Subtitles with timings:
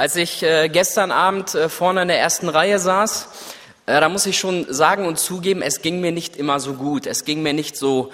[0.00, 3.28] Als ich äh, gestern Abend äh, vorne in der ersten Reihe saß,
[3.84, 7.06] äh, da muss ich schon sagen und zugeben, es ging mir nicht immer so gut.
[7.06, 8.10] Es ging mir nicht so,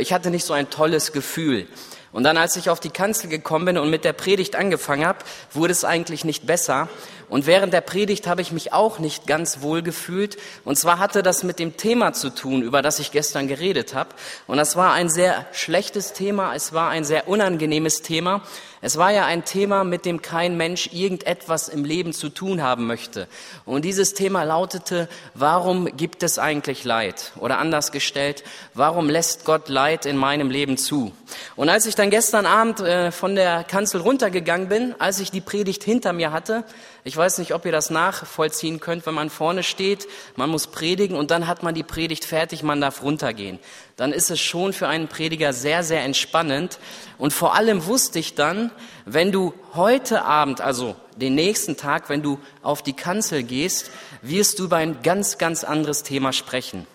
[0.00, 1.66] ich hatte nicht so ein tolles Gefühl.
[2.12, 5.20] Und dann, als ich auf die Kanzel gekommen bin und mit der Predigt angefangen habe,
[5.52, 6.88] wurde es eigentlich nicht besser.
[7.28, 10.36] Und während der Predigt habe ich mich auch nicht ganz wohl gefühlt.
[10.64, 14.10] Und zwar hatte das mit dem Thema zu tun, über das ich gestern geredet habe.
[14.48, 16.56] Und das war ein sehr schlechtes Thema.
[16.56, 18.42] Es war ein sehr unangenehmes Thema.
[18.82, 22.86] Es war ja ein Thema, mit dem kein Mensch irgendetwas im Leben zu tun haben
[22.86, 23.28] möchte.
[23.66, 27.32] Und dieses Thema lautete, warum gibt es eigentlich Leid?
[27.36, 28.42] Oder anders gestellt,
[28.74, 31.12] warum lässt Gott Leid in meinem Leben zu?
[31.56, 35.42] Und als ich dann gestern Abend äh, von der Kanzel runtergegangen bin, als ich die
[35.42, 36.64] Predigt hinter mir hatte,
[37.04, 41.16] ich weiß nicht, ob ihr das nachvollziehen könnt, wenn man vorne steht, man muss predigen
[41.16, 43.58] und dann hat man die Predigt fertig, man darf runtergehen.
[43.96, 46.78] Dann ist es schon für einen Prediger sehr, sehr entspannend.
[47.18, 48.70] Und vor allem wusste ich dann,
[49.04, 53.90] wenn du heute Abend, also den nächsten Tag, wenn du auf die Kanzel gehst,
[54.22, 56.86] wirst du über ein ganz, ganz anderes Thema sprechen.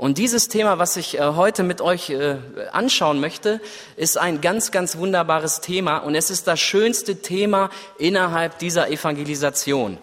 [0.00, 2.38] Und dieses Thema, was ich äh, heute mit euch äh,
[2.72, 3.60] anschauen möchte,
[3.96, 9.98] ist ein ganz, ganz wunderbares Thema und es ist das schönste Thema innerhalb dieser Evangelisation.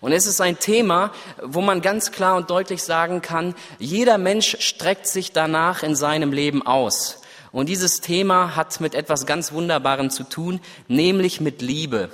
[0.00, 4.56] Und es ist ein Thema, wo man ganz klar und deutlich sagen kann, jeder Mensch
[4.60, 7.20] streckt sich danach in seinem Leben aus.
[7.52, 12.08] Und dieses Thema hat mit etwas ganz Wunderbarem zu tun, nämlich mit Liebe.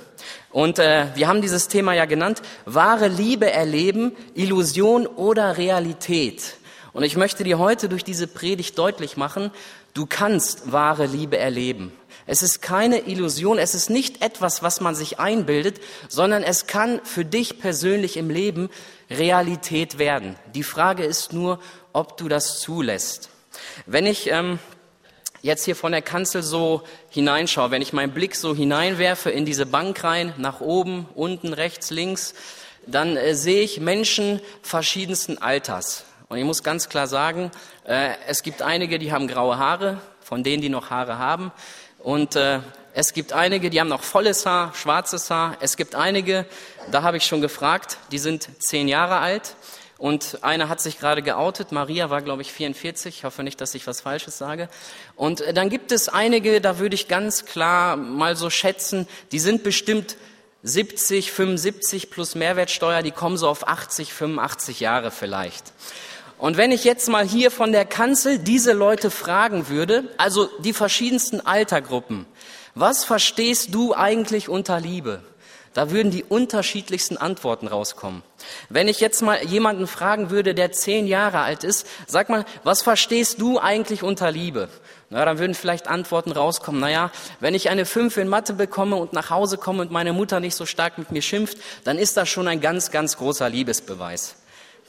[0.51, 6.58] Und äh, wir haben dieses Thema ja genannt, wahre Liebe erleben, Illusion oder Realität.
[6.93, 9.51] Und ich möchte dir heute durch diese Predigt deutlich machen,
[9.93, 11.93] du kannst wahre Liebe erleben.
[12.25, 17.01] Es ist keine Illusion, es ist nicht etwas, was man sich einbildet, sondern es kann
[17.03, 18.69] für dich persönlich im Leben
[19.09, 20.35] Realität werden.
[20.53, 21.59] Die Frage ist nur,
[21.93, 23.29] ob du das zulässt.
[23.87, 24.59] Wenn ich ähm,
[25.41, 29.65] jetzt hier von der Kanzel so hineinschaue, wenn ich meinen Blick so hineinwerfe in diese
[29.65, 32.33] Bank rein, nach oben, unten, rechts, links,
[32.85, 36.05] dann äh, sehe ich Menschen verschiedensten Alters.
[36.31, 37.49] Und ich muss ganz klar sagen,
[37.85, 41.51] äh, es gibt einige, die haben graue Haare, von denen, die noch Haare haben.
[41.97, 42.59] Und äh,
[42.93, 45.57] es gibt einige, die haben noch volles Haar, schwarzes Haar.
[45.59, 46.45] Es gibt einige,
[46.91, 49.55] da habe ich schon gefragt, die sind zehn Jahre alt.
[49.97, 51.71] Und einer hat sich gerade geoutet.
[51.71, 53.17] Maria war, glaube ich, 44.
[53.17, 54.69] Ich hoffe nicht, dass ich was Falsches sage.
[55.15, 59.39] Und äh, dann gibt es einige, da würde ich ganz klar mal so schätzen, die
[59.39, 60.15] sind bestimmt
[60.61, 65.73] 70, 75 plus Mehrwertsteuer, die kommen so auf 80, 85 Jahre vielleicht.
[66.39, 70.71] Und wenn ich jetzt mal hier von der Kanzel diese Leute fragen würde, also die
[70.71, 72.25] verschiedensten Altergruppen,
[72.75, 75.21] was verstehst du eigentlich unter Liebe?
[75.73, 78.23] Da würden die unterschiedlichsten Antworten rauskommen.
[78.69, 82.81] Wenn ich jetzt mal jemanden fragen würde, der zehn Jahre alt ist, sag mal, was
[82.81, 84.69] verstehst du eigentlich unter Liebe?
[85.09, 86.79] Na, dann würden vielleicht Antworten rauskommen.
[86.79, 90.39] Naja, wenn ich eine Fünf in Mathe bekomme und nach Hause komme und meine Mutter
[90.39, 94.35] nicht so stark mit mir schimpft, dann ist das schon ein ganz, ganz großer Liebesbeweis.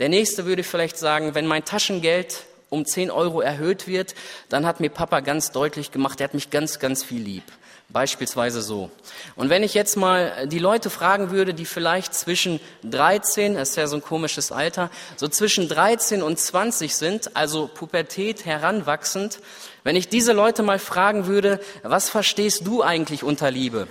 [0.00, 4.14] Der nächste würde vielleicht sagen, wenn mein Taschengeld um 10 Euro erhöht wird,
[4.48, 7.44] dann hat mir Papa ganz deutlich gemacht, er hat mich ganz, ganz viel lieb.
[7.90, 8.90] Beispielsweise so.
[9.36, 13.76] Und wenn ich jetzt mal die Leute fragen würde, die vielleicht zwischen 13, das ist
[13.76, 19.40] ja so ein komisches Alter, so zwischen 13 und 20 sind, also Pubertät heranwachsend,
[19.82, 23.86] wenn ich diese Leute mal fragen würde, was verstehst du eigentlich unter Liebe?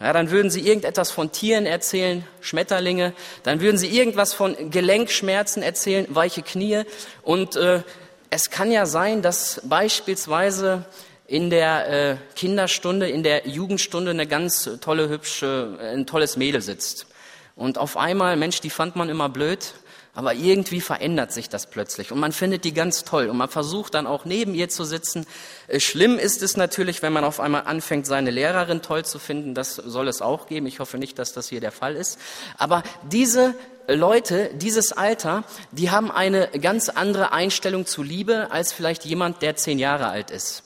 [0.00, 3.12] Ja, dann würden sie irgendetwas von Tieren erzählen, Schmetterlinge.
[3.42, 6.84] Dann würden sie irgendwas von Gelenkschmerzen erzählen, weiche Knie.
[7.22, 7.82] Und äh,
[8.30, 10.86] es kann ja sein, dass beispielsweise
[11.26, 17.06] in der äh, Kinderstunde, in der Jugendstunde eine ganz tolle, hübsche, ein tolles Mädel sitzt.
[17.54, 19.74] Und auf einmal, Mensch, die fand man immer blöd.
[20.14, 23.94] Aber irgendwie verändert sich das plötzlich und man findet die ganz toll und man versucht
[23.94, 25.26] dann auch neben ihr zu sitzen.
[25.68, 29.54] Äh, schlimm ist es natürlich, wenn man auf einmal anfängt, seine Lehrerin toll zu finden.
[29.54, 30.66] Das soll es auch geben.
[30.66, 32.18] Ich hoffe nicht, dass das hier der Fall ist.
[32.58, 33.54] Aber diese
[33.86, 39.56] Leute, dieses Alter, die haben eine ganz andere Einstellung zu Liebe als vielleicht jemand, der
[39.56, 40.64] zehn Jahre alt ist.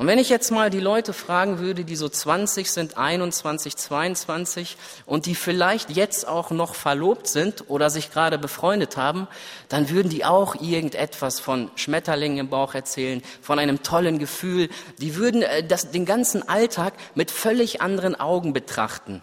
[0.00, 4.78] Und wenn ich jetzt mal die Leute fragen würde, die so 20 sind, 21, 22
[5.04, 9.28] und die vielleicht jetzt auch noch verlobt sind oder sich gerade befreundet haben,
[9.68, 14.70] dann würden die auch irgendetwas von Schmetterlingen im Bauch erzählen, von einem tollen Gefühl.
[14.96, 19.20] Die würden äh, das, den ganzen Alltag mit völlig anderen Augen betrachten.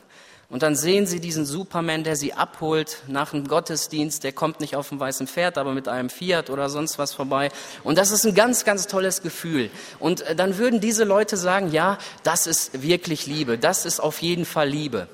[0.50, 4.24] Und dann sehen sie diesen Superman, der sie abholt nach einem Gottesdienst.
[4.24, 7.50] Der kommt nicht auf dem weißen Pferd, aber mit einem Fiat oder sonst was vorbei.
[7.84, 9.70] Und das ist ein ganz, ganz tolles Gefühl.
[10.00, 13.58] Und äh, dann würden diese Leute sagen, ja, das ist wirklich Liebe.
[13.58, 15.10] Das ist auf jeden Fall Liebe.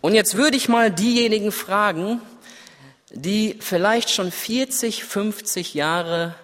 [0.00, 2.20] Und jetzt würde ich mal diejenigen fragen,
[3.10, 6.34] die vielleicht schon 40, 50 Jahre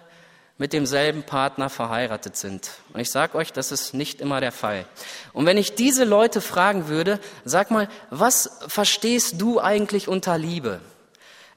[0.57, 2.71] mit demselben Partner verheiratet sind.
[2.93, 4.85] Und ich sage euch, das ist nicht immer der Fall.
[5.33, 10.79] Und wenn ich diese Leute fragen würde, sag mal, was verstehst du eigentlich unter Liebe?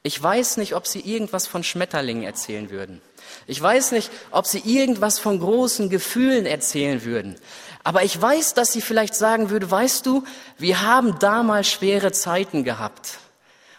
[0.02, 3.00] Ich weiß nicht, ob sie irgendwas von Schmetterlingen erzählen würden.
[3.46, 7.36] Ich weiß nicht, ob sie irgendwas von großen Gefühlen erzählen würden.
[7.84, 10.24] Aber ich weiß, dass sie vielleicht sagen würde, weißt du,
[10.56, 13.18] wir haben damals schwere Zeiten gehabt.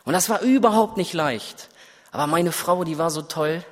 [0.03, 1.69] Und das war überhaupt nicht leicht.
[2.11, 3.63] Aber meine Frau, die war so toll,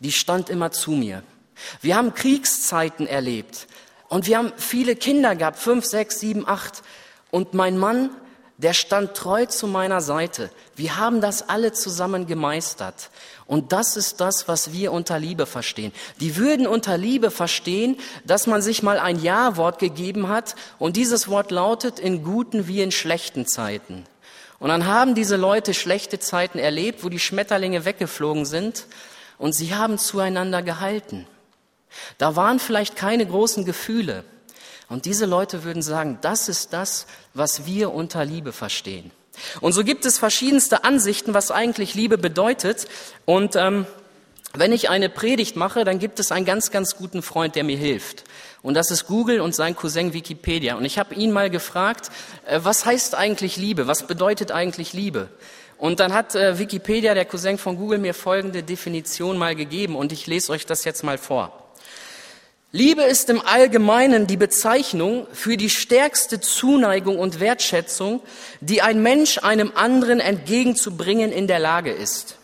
[0.00, 1.22] die stand immer zu mir.
[1.80, 3.68] Wir haben Kriegszeiten erlebt
[4.08, 6.82] und wir haben viele Kinder gehabt, fünf, sechs, sieben, acht.
[7.30, 8.10] Und mein Mann,
[8.56, 10.50] der stand treu zu meiner Seite.
[10.74, 13.10] Wir haben das alle zusammen gemeistert.
[13.46, 15.92] Und das ist das, was wir unter Liebe verstehen.
[16.20, 21.28] Die würden unter Liebe verstehen, dass man sich mal ein Ja-Wort gegeben hat und dieses
[21.28, 24.04] Wort lautet in guten wie in schlechten Zeiten.
[24.58, 28.86] Und dann haben diese Leute schlechte Zeiten erlebt, wo die Schmetterlinge weggeflogen sind
[29.40, 31.26] und sie haben zueinander gehalten.
[32.18, 34.22] Da waren vielleicht keine großen Gefühle.
[34.88, 39.10] Und diese Leute würden sagen, das ist das, was wir unter Liebe verstehen.
[39.60, 42.86] Und so gibt es verschiedenste Ansichten, was eigentlich Liebe bedeutet.
[43.24, 43.86] Und ähm,
[44.52, 47.78] wenn ich eine Predigt mache, dann gibt es einen ganz, ganz guten Freund, der mir
[47.78, 48.24] hilft.
[48.60, 50.74] Und das ist Google und sein Cousin Wikipedia.
[50.74, 52.10] Und ich habe ihn mal gefragt,
[52.44, 53.86] äh, was heißt eigentlich Liebe?
[53.86, 55.30] Was bedeutet eigentlich Liebe?
[55.80, 60.12] Und dann hat äh, Wikipedia, der Cousin von Google, mir folgende Definition mal gegeben und
[60.12, 61.72] ich lese euch das jetzt mal vor.
[62.70, 68.20] Liebe ist im Allgemeinen die Bezeichnung für die stärkste Zuneigung und Wertschätzung,
[68.60, 72.36] die ein Mensch einem anderen entgegenzubringen in der Lage ist.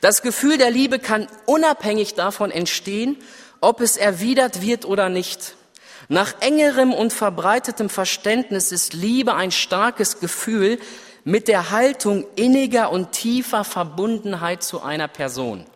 [0.00, 3.16] Das Gefühl der Liebe kann unabhängig davon entstehen,
[3.60, 5.56] ob es erwidert wird oder nicht.
[6.08, 10.78] Nach engerem und verbreitetem Verständnis ist Liebe ein starkes Gefühl,
[11.26, 15.66] mit der Haltung inniger und tiefer Verbundenheit zu einer Person.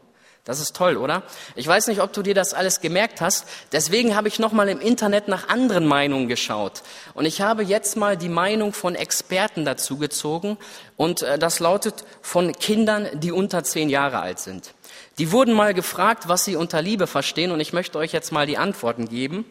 [0.44, 1.24] Das ist toll, oder?
[1.56, 3.46] Ich weiß nicht, ob du dir das alles gemerkt hast.
[3.72, 6.82] Deswegen habe ich noch mal im Internet nach anderen Meinungen geschaut
[7.14, 10.56] und ich habe jetzt mal die Meinung von Experten dazu gezogen
[10.96, 14.72] und äh, das lautet von Kindern, die unter zehn Jahre alt sind.
[15.18, 18.46] Die wurden mal gefragt, was sie unter Liebe verstehen und ich möchte euch jetzt mal
[18.46, 19.44] die Antworten geben.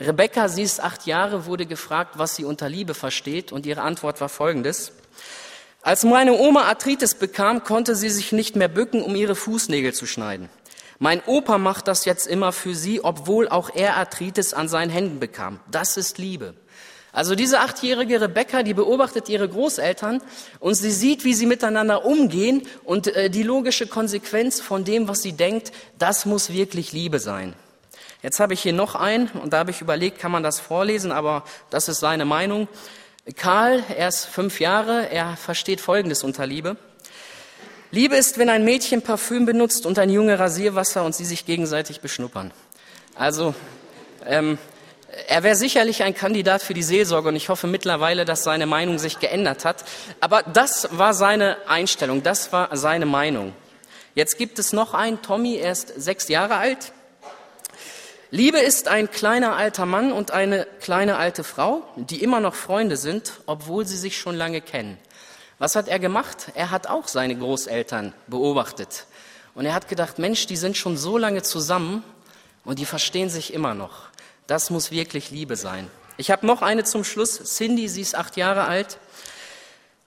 [0.00, 4.22] Rebecca, sie ist acht Jahre, wurde gefragt, was sie unter Liebe versteht und ihre Antwort
[4.22, 4.92] war folgendes.
[5.84, 10.06] Als meine Oma Arthritis bekam, konnte sie sich nicht mehr bücken, um ihre Fußnägel zu
[10.06, 10.48] schneiden.
[10.98, 15.20] Mein Opa macht das jetzt immer für sie, obwohl auch er Arthritis an seinen Händen
[15.20, 15.60] bekam.
[15.70, 16.54] Das ist Liebe.
[17.12, 20.22] Also diese achtjährige Rebecca, die beobachtet ihre Großeltern
[20.58, 25.20] und sie sieht, wie sie miteinander umgehen und äh, die logische Konsequenz von dem, was
[25.20, 27.52] sie denkt, das muss wirklich Liebe sein.
[28.22, 31.12] Jetzt habe ich hier noch einen und da habe ich überlegt, kann man das vorlesen,
[31.12, 32.68] aber das ist seine Meinung.
[33.32, 36.76] Karl, er ist fünf Jahre, er versteht Folgendes unter Liebe.
[37.90, 42.02] Liebe ist, wenn ein Mädchen Parfüm benutzt und ein Junge Rasierwasser und sie sich gegenseitig
[42.02, 42.52] beschnuppern.
[43.14, 43.54] Also,
[44.26, 44.58] ähm,
[45.26, 48.98] er wäre sicherlich ein Kandidat für die Seelsorge und ich hoffe mittlerweile, dass seine Meinung
[48.98, 49.84] sich geändert hat.
[50.20, 53.54] Aber das war seine Einstellung, das war seine Meinung.
[54.14, 56.92] Jetzt gibt es noch einen, Tommy, er ist sechs Jahre alt.
[58.34, 62.96] Liebe ist ein kleiner alter Mann und eine kleine alte Frau, die immer noch Freunde
[62.96, 64.98] sind, obwohl sie sich schon lange kennen.
[65.60, 66.50] Was hat er gemacht?
[66.56, 69.06] Er hat auch seine Großeltern beobachtet.
[69.54, 72.02] Und er hat gedacht, Mensch, die sind schon so lange zusammen
[72.64, 74.08] und die verstehen sich immer noch.
[74.48, 75.88] Das muss wirklich Liebe sein.
[76.16, 77.40] Ich habe noch eine zum Schluss.
[77.40, 78.98] Cindy, sie ist acht Jahre alt.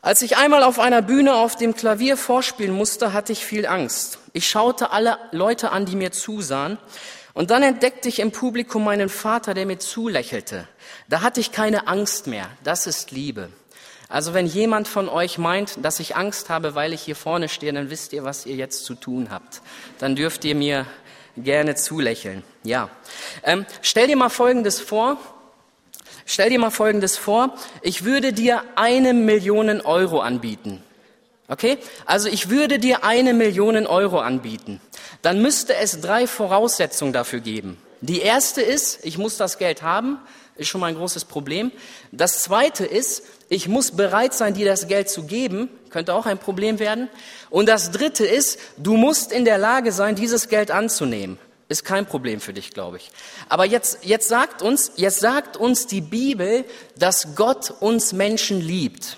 [0.01, 4.19] Als ich einmal auf einer Bühne auf dem Klavier vorspielen musste, hatte ich viel Angst.
[4.33, 6.77] Ich schaute alle Leute an, die mir zusahen.
[7.37, 10.67] Und dann entdeckte ich im Publikum meinen Vater, der mir zulächelte.
[11.07, 12.49] Da hatte ich keine Angst mehr.
[12.63, 13.49] Das ist Liebe.
[14.09, 17.71] Also wenn jemand von euch meint, dass ich Angst habe, weil ich hier vorne stehe,
[17.71, 19.61] dann wisst ihr, was ihr jetzt zu tun habt.
[19.99, 20.87] Dann dürft ihr mir
[21.37, 22.41] gerne zulächeln.
[22.63, 22.89] Ja.
[23.43, 25.17] Ähm, stell dir mal Folgendes vor.
[26.25, 27.53] Stell dir mal Folgendes vor.
[27.83, 30.81] Ich würde dir eine Million Euro anbieten.
[31.47, 31.77] Okay?
[32.05, 34.81] Also ich würde dir eine Million Euro anbieten
[35.21, 37.77] dann müsste es drei Voraussetzungen dafür geben.
[38.01, 40.19] Die erste ist, ich muss das Geld haben,
[40.55, 41.71] ist schon mal ein großes Problem.
[42.11, 46.37] Das zweite ist, ich muss bereit sein, dir das Geld zu geben, könnte auch ein
[46.37, 47.09] Problem werden.
[47.49, 51.39] Und das dritte ist, du musst in der Lage sein, dieses Geld anzunehmen.
[51.69, 53.11] Ist kein Problem für dich, glaube ich.
[53.49, 56.63] Aber jetzt, jetzt sagt uns, jetzt sagt uns die Bibel,
[56.97, 59.17] dass Gott uns Menschen liebt.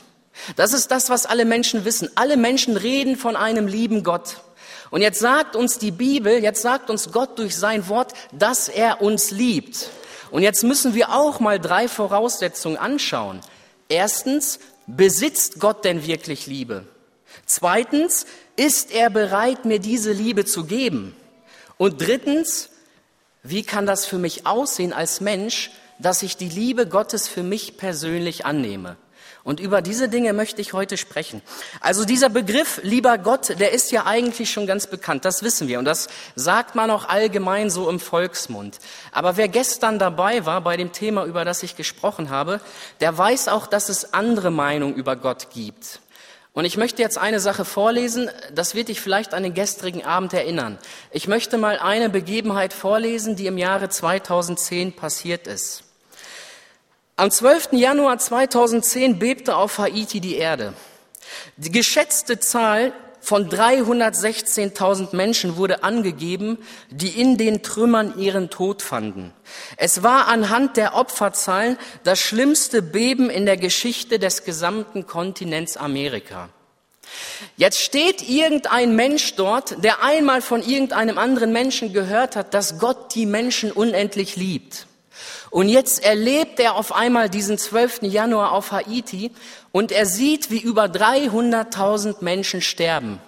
[0.56, 2.10] Das ist das, was alle Menschen wissen.
[2.16, 4.38] Alle Menschen reden von einem lieben Gott.
[4.92, 9.02] Und jetzt sagt uns die Bibel, jetzt sagt uns Gott durch sein Wort, dass er
[9.02, 9.90] uns liebt.
[10.32, 13.42] Und jetzt müssen wir auch mal drei Voraussetzungen anschauen.
[13.88, 16.86] Erstens, besitzt Gott denn wirklich Liebe?
[17.46, 21.16] Zweitens, ist er bereit, mir diese Liebe zu geben?
[21.78, 22.70] Und drittens,
[23.44, 27.78] wie kann das für mich aussehen als Mensch, dass ich die Liebe Gottes für mich
[27.78, 28.98] persönlich annehme?
[29.50, 31.42] Und über diese Dinge möchte ich heute sprechen.
[31.82, 35.80] Also dieser Begriff, lieber Gott, der ist ja eigentlich schon ganz bekannt, das wissen wir.
[35.80, 38.78] Und das sagt man auch allgemein so im Volksmund.
[39.12, 42.62] Aber wer gestern dabei war bei dem Thema, über das ich gesprochen habe,
[43.00, 46.00] der weiß auch, dass es andere Meinungen über Gott gibt.
[46.54, 50.32] Und ich möchte jetzt eine Sache vorlesen, das wird dich vielleicht an den gestrigen Abend
[50.32, 50.78] erinnern.
[51.10, 55.89] Ich möchte mal eine Begebenheit vorlesen, die im Jahre 2010 passiert ist.
[57.20, 57.74] Am 12.
[57.74, 60.74] Januar 2010 bebte auf Haiti die Erde.
[61.58, 66.60] Die geschätzte Zahl von 316.000 Menschen wurde angegeben,
[66.90, 69.34] die in den Trümmern ihren Tod fanden.
[69.76, 76.48] Es war anhand der Opferzahlen das schlimmste Beben in der Geschichte des gesamten Kontinents Amerika.
[77.58, 83.14] Jetzt steht irgendein Mensch dort, der einmal von irgendeinem anderen Menschen gehört hat, dass Gott
[83.14, 84.86] die Menschen unendlich liebt.
[85.50, 88.04] Und jetzt erlebt er auf einmal diesen 12.
[88.04, 89.32] Januar auf Haiti
[89.72, 93.20] und er sieht, wie über 300.000 Menschen sterben.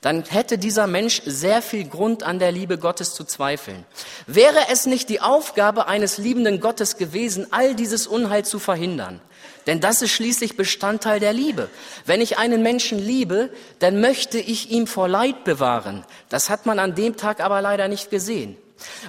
[0.00, 3.86] Dann hätte dieser Mensch sehr viel Grund an der Liebe Gottes zu zweifeln.
[4.26, 9.22] Wäre es nicht die Aufgabe eines liebenden Gottes gewesen, all dieses Unheil zu verhindern?
[9.66, 11.70] Denn das ist schließlich Bestandteil der Liebe.
[12.04, 16.04] Wenn ich einen Menschen liebe, dann möchte ich ihm vor Leid bewahren.
[16.28, 18.58] Das hat man an dem Tag aber leider nicht gesehen.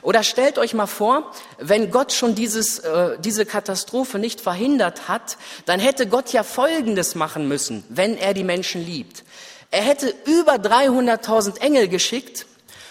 [0.02, 5.38] Oder stellt euch mal vor, wenn Gott schon dieses, äh, diese Katastrophe nicht verhindert hat,
[5.66, 9.24] dann hätte Gott ja Folgendes machen müssen, wenn er die Menschen liebt.
[9.72, 12.46] Er hätte über 300.000 Engel geschickt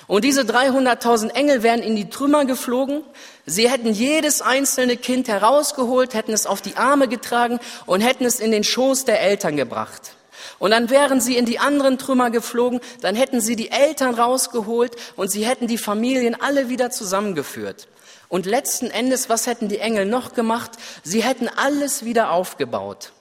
[0.06, 3.02] und diese 300.000 Engel wären in die Trümmer geflogen.
[3.46, 8.40] Sie hätten jedes einzelne Kind herausgeholt, hätten es auf die Arme getragen und hätten es
[8.40, 10.12] in den Schoß der Eltern gebracht.
[10.58, 14.96] Und dann wären sie in die anderen Trümmer geflogen, dann hätten sie die Eltern rausgeholt
[15.16, 17.88] und sie hätten die Familien alle wieder zusammengeführt.
[18.28, 20.72] Und letzten Endes, was hätten die Engel noch gemacht?
[21.02, 23.12] Sie hätten alles wieder aufgebaut.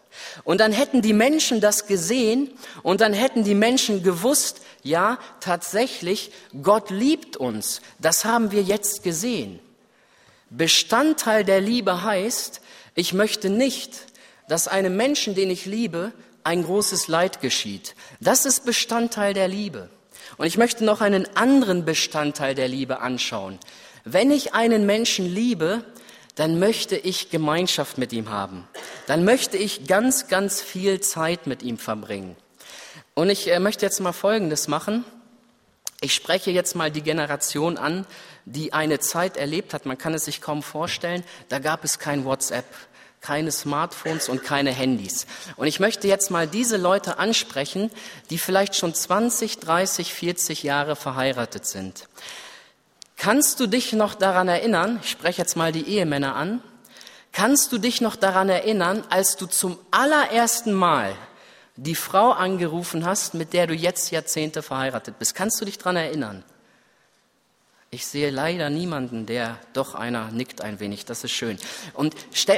[0.43, 2.51] Und dann hätten die Menschen das gesehen
[2.83, 7.81] und dann hätten die Menschen gewusst, ja, tatsächlich, Gott liebt uns.
[7.99, 9.59] Das haben wir jetzt gesehen.
[10.49, 12.61] Bestandteil der Liebe heißt,
[12.95, 14.05] ich möchte nicht,
[14.47, 16.11] dass einem Menschen, den ich liebe,
[16.43, 17.95] ein großes Leid geschieht.
[18.19, 19.89] Das ist Bestandteil der Liebe.
[20.37, 23.59] Und ich möchte noch einen anderen Bestandteil der Liebe anschauen.
[24.03, 25.83] Wenn ich einen Menschen liebe,
[26.35, 28.67] dann möchte ich Gemeinschaft mit ihm haben.
[29.07, 32.35] Dann möchte ich ganz, ganz viel Zeit mit ihm verbringen.
[33.13, 35.05] Und ich äh, möchte jetzt mal Folgendes machen.
[36.01, 38.05] Ich spreche jetzt mal die Generation an,
[38.45, 39.85] die eine Zeit erlebt hat.
[39.85, 41.23] Man kann es sich kaum vorstellen.
[41.49, 42.65] Da gab es kein WhatsApp
[43.23, 45.25] keine Smartphones und keine Handys.
[45.55, 47.89] Und ich möchte jetzt mal diese Leute ansprechen,
[48.29, 52.07] die vielleicht schon 20, 30, 40 Jahre verheiratet sind.
[53.15, 56.61] Kannst du dich noch daran erinnern, ich spreche jetzt mal die Ehemänner an,
[57.31, 61.15] kannst du dich noch daran erinnern, als du zum allerersten Mal
[61.77, 65.33] die Frau angerufen hast, mit der du jetzt Jahrzehnte verheiratet bist?
[65.33, 66.43] Kannst du dich daran erinnern?
[67.93, 71.05] Ich sehe leider niemanden, der doch einer nickt ein wenig.
[71.05, 71.59] Das ist schön.
[71.93, 72.15] Und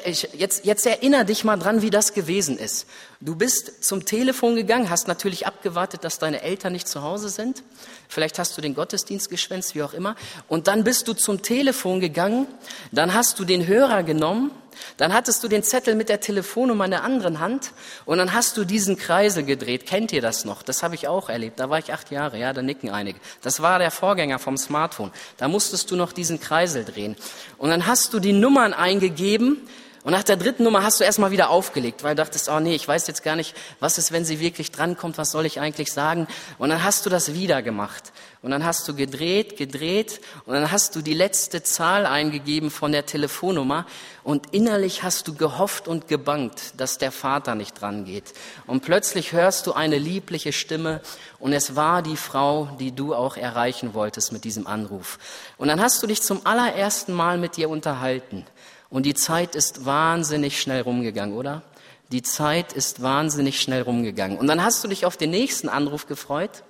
[0.08, 2.88] jetzt, jetzt erinnere dich mal dran, wie das gewesen ist.
[3.26, 7.64] Du bist zum Telefon gegangen, hast natürlich abgewartet, dass deine Eltern nicht zu Hause sind.
[8.08, 10.16] Vielleicht hast du den Gottesdienst geschwänzt, wie auch immer.
[10.48, 12.46] Und dann bist du zum Telefon gegangen.
[12.92, 14.52] Dann hast du den Hörer genommen
[14.98, 17.72] dann hattest du den Zettel mit der Telefonnummer in der anderen Hand
[18.06, 19.86] und dann hast du diesen Kreisel gedreht.
[19.86, 20.64] Kennt ihr das noch?
[20.64, 21.60] Das habe ich auch erlebt.
[21.60, 23.20] Da war ich acht Jahre, ja, da nicken einige.
[23.42, 25.12] Das war der Vorgänger vom Smartphone.
[25.38, 27.16] Da musstest du noch diesen Kreisel drehen.
[27.58, 29.58] Und dann hast du die Nummern eingegeben
[30.06, 32.76] und nach der dritten Nummer hast du erstmal wieder aufgelegt, weil du dachtest, oh nee,
[32.76, 35.92] ich weiß jetzt gar nicht, was ist, wenn sie wirklich drankommt, was soll ich eigentlich
[35.92, 36.28] sagen?
[36.60, 38.14] Und dann hast du das wieder gemacht.
[38.44, 42.92] Und dann hast du gedreht, gedreht und dann hast du die letzte Zahl eingegeben von
[42.92, 43.88] der Telefonnummer
[44.24, 48.36] und innerlich hast du gehofft und gebangt, dass der Vater nicht dran geht.
[48.68, 51.02] Und plötzlich hörst du eine liebliche Stimme
[51.40, 55.18] und es war die Frau, die du auch erreichen wolltest mit diesem Anruf.
[55.58, 58.46] Und dann hast du dich zum allerersten Mal mit ihr unterhalten.
[58.90, 61.64] Und die Zeit ist wahnsinnig schnell rumgegangen, oder?
[62.12, 64.38] Die Zeit ist wahnsinnig schnell rumgegangen.
[64.38, 66.64] Und dann hast du dich auf den nächsten Anruf gefreut.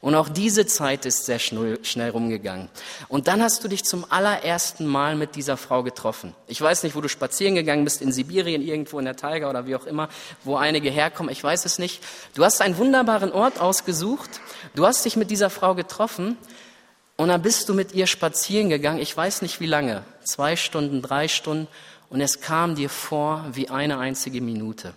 [0.00, 2.70] Und auch diese Zeit ist sehr schnell, rumgegangen.
[3.08, 6.34] Und dann hast du dich zum allerersten Mal mit dieser Frau getroffen.
[6.46, 9.66] Ich weiß nicht, wo du spazieren gegangen bist, in Sibirien, irgendwo in der Taiga oder
[9.66, 10.08] wie auch immer,
[10.42, 12.02] wo einige herkommen, ich weiß es nicht.
[12.34, 14.40] Du hast einen wunderbaren Ort ausgesucht.
[14.74, 16.38] Du hast dich mit dieser Frau getroffen
[17.20, 21.02] und dann bist du mit ihr spazieren gegangen, ich weiß nicht wie lange, zwei Stunden,
[21.02, 21.68] drei Stunden,
[22.08, 24.94] und es kam dir vor wie eine einzige Minute.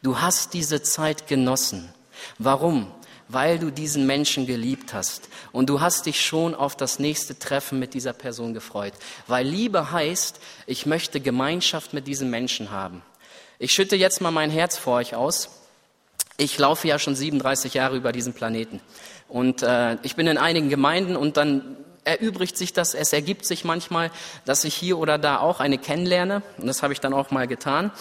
[0.00, 1.92] Du hast diese Zeit genossen.
[2.38, 2.86] Warum?
[3.28, 5.28] weil du diesen Menschen geliebt hast.
[5.52, 8.94] Und du hast dich schon auf das nächste Treffen mit dieser Person gefreut.
[9.26, 13.02] Weil Liebe heißt, ich möchte Gemeinschaft mit diesem Menschen haben.
[13.58, 15.50] Ich schütte jetzt mal mein Herz vor euch aus.
[16.38, 18.80] Ich laufe ja schon 37 Jahre über diesen Planeten.
[19.28, 23.64] Und äh, ich bin in einigen Gemeinden und dann erübrigt sich das, es ergibt sich
[23.64, 24.10] manchmal,
[24.46, 26.42] dass ich hier oder da auch eine kennenlerne.
[26.56, 27.92] Und das habe ich dann auch mal getan.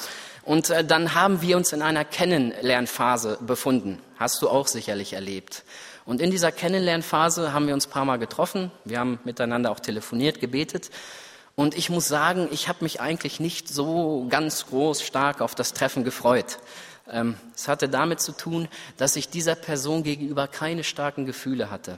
[0.44, 4.00] Und äh, dann haben wir uns in einer Kennenlernphase befunden.
[4.18, 5.64] Hast du auch sicherlich erlebt.
[6.06, 8.72] Und in dieser Kennenlernphase haben wir uns ein paar Mal getroffen.
[8.86, 10.90] Wir haben miteinander auch telefoniert, gebetet.
[11.56, 15.74] Und ich muss sagen, ich habe mich eigentlich nicht so ganz groß stark auf das
[15.74, 16.60] Treffen gefreut.
[17.12, 21.98] Ähm, es hatte damit zu tun, dass ich dieser Person gegenüber keine starken Gefühle hatte.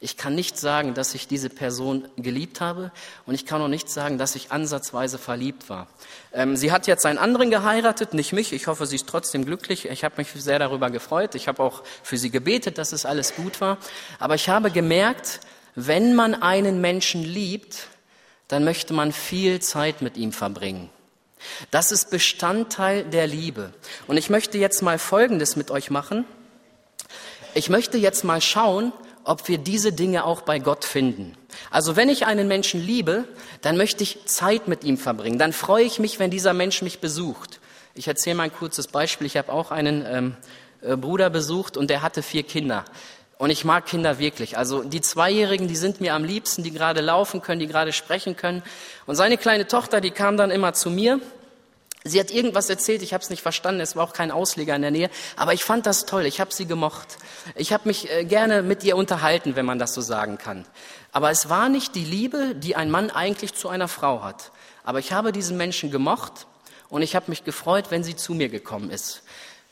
[0.00, 2.90] Ich kann nicht sagen, dass ich diese Person geliebt habe
[3.26, 5.88] und ich kann auch nicht sagen, dass ich ansatzweise verliebt war.
[6.32, 8.52] Ähm, sie hat jetzt einen anderen geheiratet, nicht mich.
[8.52, 9.86] Ich hoffe, sie ist trotzdem glücklich.
[9.86, 11.34] Ich habe mich sehr darüber gefreut.
[11.34, 13.78] Ich habe auch für sie gebetet, dass es alles gut war.
[14.18, 15.40] Aber ich habe gemerkt,
[15.74, 17.88] wenn man einen Menschen liebt,
[18.48, 20.90] dann möchte man viel Zeit mit ihm verbringen.
[21.70, 23.72] Das ist Bestandteil der Liebe.
[24.06, 26.24] Und ich möchte jetzt mal Folgendes mit euch machen.
[27.54, 28.92] Ich möchte jetzt mal schauen,
[29.24, 31.36] ob wir diese Dinge auch bei Gott finden.
[31.70, 33.24] Also wenn ich einen Menschen liebe,
[33.60, 35.38] dann möchte ich Zeit mit ihm verbringen.
[35.38, 37.60] Dann freue ich mich, wenn dieser Mensch mich besucht.
[37.94, 39.26] Ich erzähle mal ein kurzes Beispiel.
[39.26, 40.36] Ich habe auch einen ähm,
[40.80, 42.84] äh, Bruder besucht und der hatte vier Kinder.
[43.40, 44.58] Und ich mag Kinder wirklich.
[44.58, 48.36] Also die Zweijährigen, die sind mir am liebsten, die gerade laufen können, die gerade sprechen
[48.36, 48.62] können.
[49.06, 51.20] Und seine kleine Tochter, die kam dann immer zu mir
[52.02, 54.80] Sie hat irgendwas erzählt, ich habe es nicht verstanden, es war auch kein Ausleger in
[54.80, 57.18] der Nähe, aber ich fand das toll, ich habe sie gemocht.
[57.56, 60.64] Ich habe mich äh, gerne mit ihr unterhalten, wenn man das so sagen kann.
[61.12, 64.50] Aber es war nicht die Liebe, die ein Mann eigentlich zu einer Frau hat.
[64.82, 66.46] Aber ich habe diesen Menschen gemocht
[66.88, 69.22] und ich habe mich gefreut, wenn sie zu mir gekommen ist.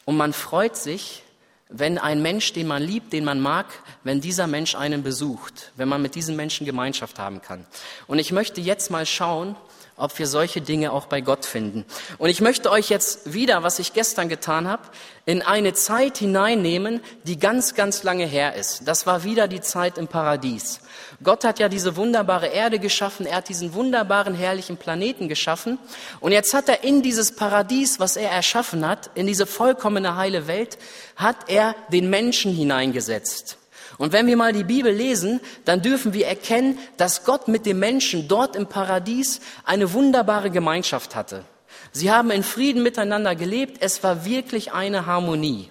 [0.04, 1.22] Und man freut sich,
[1.68, 3.66] wenn ein Mensch, den man liebt, den man mag,
[4.02, 7.66] wenn dieser Mensch einen besucht, wenn man mit diesem Menschen Gemeinschaft haben kann.
[8.06, 9.54] Und ich möchte jetzt mal schauen,
[9.98, 11.84] ob wir solche Dinge auch bei Gott finden.
[12.18, 14.84] Und ich möchte euch jetzt wieder, was ich gestern getan habe,
[15.26, 18.88] in eine Zeit hineinnehmen, die ganz, ganz lange her ist.
[18.88, 20.80] Das war wieder die Zeit im Paradies.
[21.22, 25.78] Gott hat ja diese wunderbare Erde geschaffen, er hat diesen wunderbaren, herrlichen Planeten geschaffen.
[26.20, 30.46] Und jetzt hat er in dieses Paradies, was er erschaffen hat, in diese vollkommene heile
[30.46, 30.78] Welt,
[31.16, 33.57] hat er den Menschen hineingesetzt.
[33.98, 37.80] Und wenn wir mal die Bibel lesen, dann dürfen wir erkennen, dass Gott mit dem
[37.80, 41.44] Menschen dort im Paradies eine wunderbare Gemeinschaft hatte.
[41.92, 43.78] Sie haben in Frieden miteinander gelebt.
[43.80, 45.70] Es war wirklich eine Harmonie.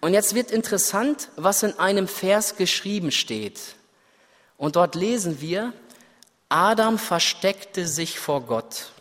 [0.00, 3.60] Und jetzt wird interessant, was in einem Vers geschrieben steht.
[4.56, 5.74] Und dort lesen wir,
[6.48, 8.92] Adam versteckte sich vor Gott.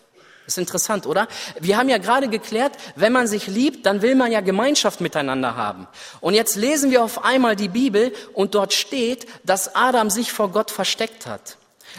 [0.49, 1.27] Ist interessant, oder?
[1.59, 5.55] Wir haben ja gerade geklärt, wenn man sich liebt, dann will man ja Gemeinschaft miteinander
[5.55, 5.85] haben.
[6.21, 10.49] Und jetzt lesen wir auf einmal die Bibel und dort steht, dass Adam sich vor
[10.49, 11.57] Gott versteckt hat.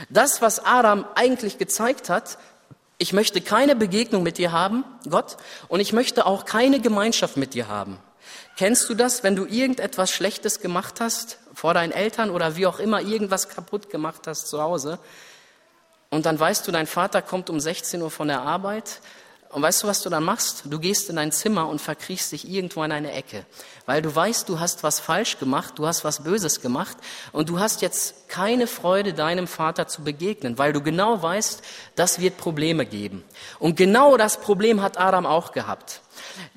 [0.09, 2.39] Das, was Adam eigentlich gezeigt hat,
[2.99, 5.37] ich möchte keine Begegnung mit dir haben, Gott,
[5.69, 7.99] und ich möchte auch keine Gemeinschaft mit dir haben.
[8.57, 12.81] Kennst du das, wenn du irgendetwas Schlechtes gemacht hast, vor deinen Eltern oder wie auch
[12.81, 14.99] immer irgendwas kaputt gemacht hast zu Hause?
[16.11, 19.01] Und dann weißt du, dein Vater kommt um 16 Uhr von der Arbeit.
[19.51, 20.63] Und weißt du, was du dann machst?
[20.67, 23.45] Du gehst in dein Zimmer und verkriechst dich irgendwo in eine Ecke.
[23.85, 26.97] Weil du weißt, du hast was falsch gemacht, du hast was Böses gemacht
[27.33, 31.63] und du hast jetzt keine Freude, deinem Vater zu begegnen, weil du genau weißt,
[31.97, 33.25] das wird Probleme geben.
[33.59, 36.01] Und genau das Problem hat Adam auch gehabt.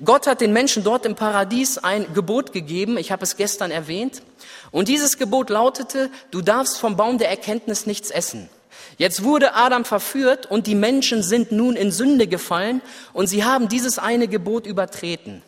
[0.04, 4.22] Gott hat den Menschen dort im Paradies ein Gebot gegeben, ich habe es gestern erwähnt.
[4.70, 8.48] Und dieses Gebot lautete, du darfst vom Baum der Erkenntnis nichts essen.
[8.96, 12.80] Jetzt wurde Adam verführt und die Menschen sind nun in Sünde gefallen
[13.12, 15.42] und sie haben dieses eine Gebot übertreten.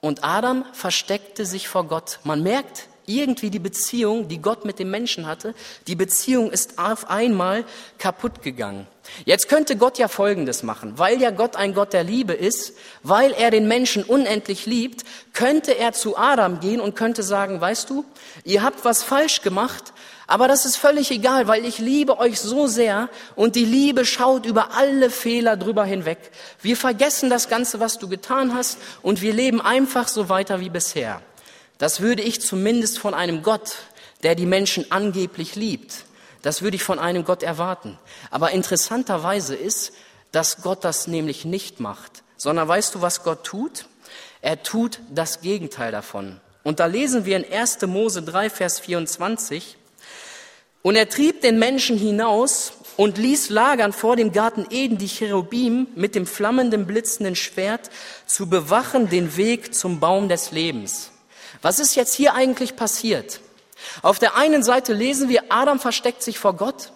[0.00, 2.18] Und Adam versteckte sich vor Gott.
[2.24, 5.54] Man merkt irgendwie die Beziehung, die Gott mit dem Menschen hatte,
[5.86, 7.64] die Beziehung ist auf einmal
[7.98, 8.86] kaputt gegangen.
[9.24, 10.94] Jetzt könnte Gott ja Folgendes machen.
[10.96, 15.76] Weil ja Gott ein Gott der Liebe ist, weil er den Menschen unendlich liebt, könnte
[15.76, 18.04] er zu Adam gehen und könnte sagen, weißt du,
[18.44, 19.92] ihr habt was falsch gemacht,
[20.26, 24.46] aber das ist völlig egal, weil ich liebe euch so sehr und die Liebe schaut
[24.46, 26.30] über alle Fehler drüber hinweg.
[26.62, 30.70] Wir vergessen das Ganze, was du getan hast und wir leben einfach so weiter wie
[30.70, 31.20] bisher.
[31.82, 33.74] Das würde ich zumindest von einem Gott,
[34.22, 36.04] der die Menschen angeblich liebt,
[36.40, 37.98] das würde ich von einem Gott erwarten.
[38.30, 39.92] Aber interessanterweise ist,
[40.30, 43.86] dass Gott das nämlich nicht macht, sondern weißt du, was Gott tut?
[44.42, 46.40] Er tut das Gegenteil davon.
[46.62, 47.82] Und da lesen wir in 1.
[47.88, 49.76] Mose 3, Vers 24,
[50.82, 55.88] und er trieb den Menschen hinaus und ließ lagern vor dem Garten Eden die Cherubim
[55.96, 57.90] mit dem flammenden, blitzenden Schwert
[58.24, 61.11] zu bewachen den Weg zum Baum des Lebens.
[61.62, 63.40] Was ist jetzt hier eigentlich passiert?
[64.02, 66.92] Auf der einen Seite lesen wir, Adam versteckt sich vor Gott.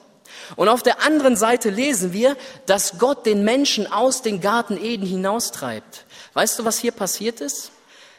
[0.57, 5.07] Und auf der anderen Seite lesen wir, dass Gott den Menschen aus dem Garten Eden
[5.07, 6.05] hinaustreibt.
[6.35, 7.72] Weißt du, was hier passiert ist?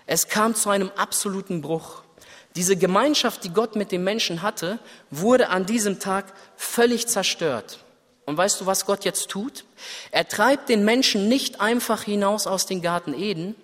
[0.06, 2.02] Es kam zu einem absoluten Bruch.
[2.56, 4.80] Diese Gemeinschaft, die Gott mit dem Menschen hatte,
[5.12, 7.80] wurde an diesem Tag völlig zerstört.
[8.26, 9.64] Und weißt du, was Gott jetzt tut?
[10.12, 13.56] Er treibt den Menschen nicht einfach hinaus aus dem Garten Eden,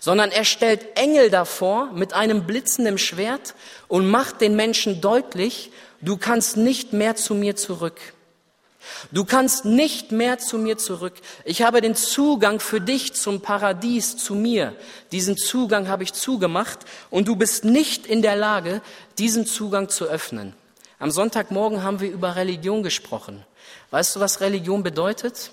[0.00, 3.54] sondern er stellt Engel davor mit einem blitzenden Schwert
[3.88, 8.00] und macht den Menschen deutlich, du kannst nicht mehr zu mir zurück.
[9.10, 11.14] Du kannst nicht mehr zu mir zurück.
[11.44, 14.74] Ich habe den Zugang für dich zum Paradies, zu mir.
[15.12, 18.80] Diesen Zugang habe ich zugemacht und du bist nicht in der Lage,
[19.18, 20.54] diesen Zugang zu öffnen.
[20.98, 23.44] Am Sonntagmorgen haben wir über Religion gesprochen.
[23.90, 25.50] Weißt du, was Religion bedeutet?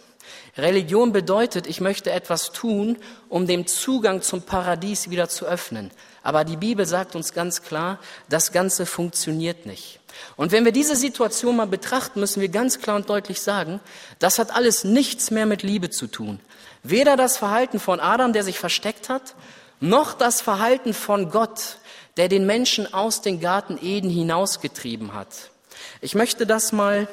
[0.57, 2.97] Religion bedeutet, ich möchte etwas tun,
[3.29, 5.91] um den Zugang zum Paradies wieder zu öffnen.
[6.21, 9.99] Aber die Bibel sagt uns ganz klar, das Ganze funktioniert nicht.
[10.35, 13.79] Und wenn wir diese Situation mal betrachten, müssen wir ganz klar und deutlich sagen,
[14.19, 16.39] das hat alles nichts mehr mit Liebe zu tun.
[16.83, 19.35] Weder das Verhalten von Adam, der sich versteckt hat,
[19.79, 21.77] noch das Verhalten von Gott,
[22.17, 25.51] der den Menschen aus dem Garten Eden hinausgetrieben hat.
[25.99, 27.07] Ich möchte das mal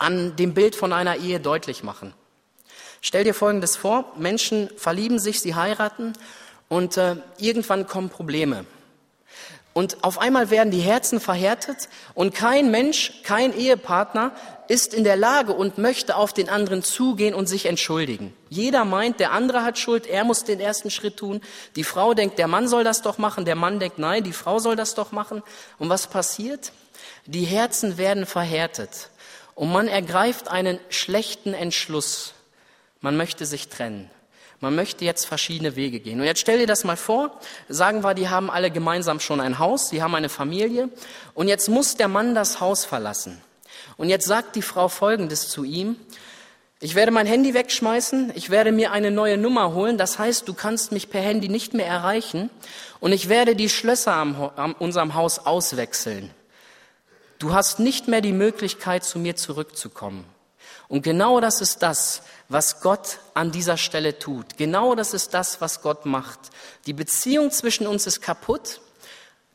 [0.00, 2.14] an dem Bild von einer Ehe deutlich machen.
[3.02, 6.14] Stell dir Folgendes vor, Menschen verlieben sich, sie heiraten
[6.68, 8.64] und äh, irgendwann kommen Probleme.
[9.72, 14.32] Und auf einmal werden die Herzen verhärtet und kein Mensch, kein Ehepartner
[14.68, 18.34] ist in der Lage und möchte auf den anderen zugehen und sich entschuldigen.
[18.48, 21.40] Jeder meint, der andere hat Schuld, er muss den ersten Schritt tun.
[21.76, 24.58] Die Frau denkt, der Mann soll das doch machen, der Mann denkt, nein, die Frau
[24.58, 25.42] soll das doch machen.
[25.78, 26.72] Und was passiert?
[27.26, 29.10] Die Herzen werden verhärtet
[29.60, 32.32] und man ergreift einen schlechten Entschluss.
[33.02, 34.08] Man möchte sich trennen.
[34.58, 36.18] Man möchte jetzt verschiedene Wege gehen.
[36.18, 39.58] Und jetzt stell dir das mal vor, sagen wir, die haben alle gemeinsam schon ein
[39.58, 40.88] Haus, sie haben eine Familie
[41.34, 43.42] und jetzt muss der Mann das Haus verlassen.
[43.98, 45.96] Und jetzt sagt die Frau Folgendes zu ihm,
[46.80, 50.54] ich werde mein Handy wegschmeißen, ich werde mir eine neue Nummer holen, das heißt, du
[50.54, 52.48] kannst mich per Handy nicht mehr erreichen
[52.98, 56.30] und ich werde die Schlösser am, am unserem Haus auswechseln.
[57.40, 60.26] Du hast nicht mehr die Möglichkeit, zu mir zurückzukommen.
[60.88, 64.58] Und genau das ist das, was Gott an dieser Stelle tut.
[64.58, 66.38] Genau das ist das, was Gott macht.
[66.84, 68.82] Die Beziehung zwischen uns ist kaputt.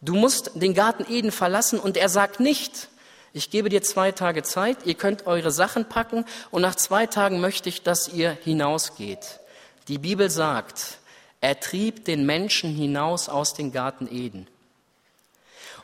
[0.02, 2.90] Du musst den Garten Eden verlassen und er sagt nicht,
[3.34, 7.40] ich gebe dir zwei Tage Zeit, ihr könnt eure Sachen packen und nach zwei Tagen
[7.40, 9.40] möchte ich, dass ihr hinausgeht.
[9.90, 10.98] Die Bibel sagt,
[11.40, 14.48] er trieb den Menschen hinaus aus dem Garten Eden.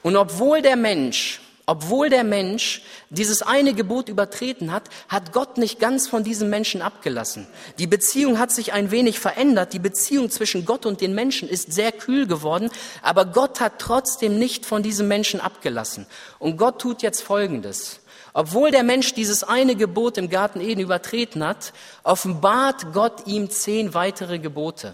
[0.02, 2.82] Und obwohl der Mensch obwohl der Mensch
[3.12, 7.48] dieses eine Gebot übertreten hat, hat Gott nicht ganz von diesem Menschen abgelassen.
[7.80, 9.72] Die Beziehung hat sich ein wenig verändert.
[9.72, 12.70] Die Beziehung zwischen Gott und den Menschen ist sehr kühl geworden.
[13.02, 16.08] Aber Gott hat trotzdem nicht von diesem Menschen abgelassen.
[16.40, 18.02] Und Gott tut jetzt Folgendes.
[18.34, 21.72] Obwohl der Mensch dieses eine Gebot im Garten Eden übertreten hat,
[22.04, 24.94] offenbart Gott ihm zehn weitere Gebote.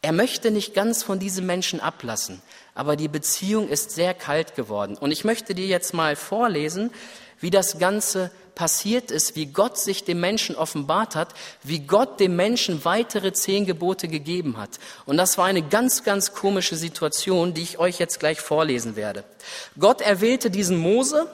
[0.00, 2.40] Er möchte nicht ganz von diesem Menschen ablassen
[2.76, 4.96] aber die Beziehung ist sehr kalt geworden.
[4.98, 6.92] Und ich möchte dir jetzt mal vorlesen,
[7.40, 12.36] wie das Ganze passiert ist, wie Gott sich dem Menschen offenbart hat, wie Gott dem
[12.36, 14.78] Menschen weitere zehn Gebote gegeben hat.
[15.04, 19.24] Und das war eine ganz, ganz komische Situation, die ich euch jetzt gleich vorlesen werde.
[19.78, 21.30] Gott erwählte diesen Mose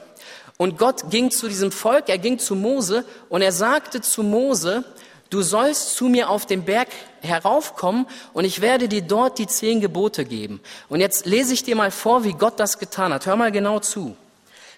[0.58, 4.84] und Gott ging zu diesem Volk, er ging zu Mose und er sagte zu Mose,
[5.32, 6.88] du sollst zu mir auf den Berg
[7.22, 10.60] heraufkommen und ich werde dir dort die zehn Gebote geben.
[10.88, 13.26] Und jetzt lese ich dir mal vor, wie Gott das getan hat.
[13.26, 14.16] Hör mal genau zu.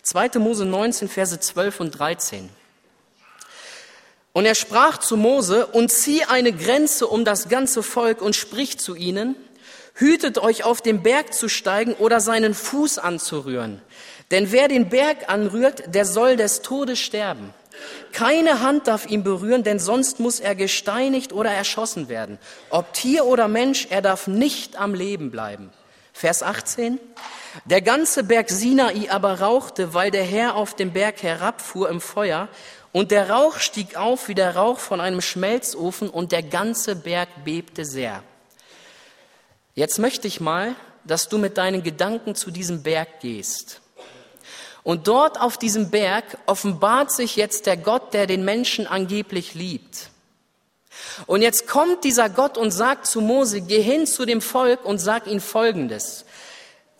[0.03, 0.39] 2.
[0.39, 2.51] Mose 19, Verse 12 und 13.
[4.33, 8.79] Und er sprach zu Mose, und zieh eine Grenze um das ganze Volk und sprich
[8.79, 9.37] zu ihnen,
[9.95, 13.81] hütet euch auf den Berg zu steigen oder seinen Fuß anzurühren.
[14.31, 17.55] Denn wer den Berg anrührt, der soll des Todes sterben.
[18.13, 22.39] Keine Hand darf ihn berühren, denn sonst muss er gesteinigt oder erschossen werden.
[22.71, 25.71] Ob Tier oder Mensch, er darf nicht am Leben bleiben.
[26.13, 27.01] Vers 18.
[27.65, 32.49] Der ganze Berg Sinai aber rauchte, weil der Herr auf den Berg herabfuhr im Feuer,
[32.93, 37.29] und der Rauch stieg auf wie der Rauch von einem Schmelzofen, und der ganze Berg
[37.45, 38.23] bebte sehr.
[39.75, 43.81] Jetzt möchte ich mal, dass du mit deinen Gedanken zu diesem Berg gehst.
[44.85, 50.11] Und dort auf diesem Berg offenbart sich jetzt der Gott, der den Menschen angeblich liebt.
[51.27, 54.99] Und jetzt kommt dieser Gott und sagt zu Mose, geh hin zu dem Volk und
[54.99, 56.27] sag ihnen Folgendes.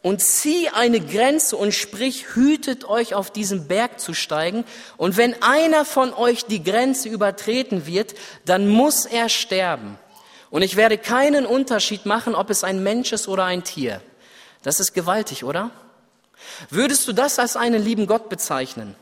[0.03, 4.65] Und zieh eine Grenze und sprich, hütet euch auf diesen Berg zu steigen.
[4.97, 8.15] Und wenn einer von euch die Grenze übertreten wird,
[8.47, 9.99] dann muss er sterben.
[10.51, 14.01] Und ich werde keinen Unterschied machen, ob es ein Mensch ist oder ein Tier.
[14.63, 15.71] Das ist gewaltig, oder?
[16.71, 18.95] Würdest du das als einen lieben Gott bezeichnen?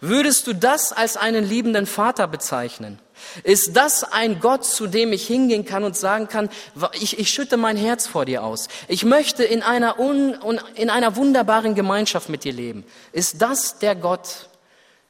[0.00, 2.98] Würdest du das als einen liebenden Vater bezeichnen?
[3.44, 6.48] Ist das ein Gott, zu dem ich hingehen kann und sagen kann,
[6.94, 8.68] ich, ich schütte mein Herz vor dir aus.
[8.88, 10.34] Ich möchte in einer, un,
[10.74, 12.84] in einer wunderbaren Gemeinschaft mit dir leben.
[13.12, 14.48] Ist das der Gott,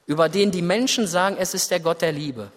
[0.06, 2.50] über den die Menschen sagen, es ist der Gott der Liebe?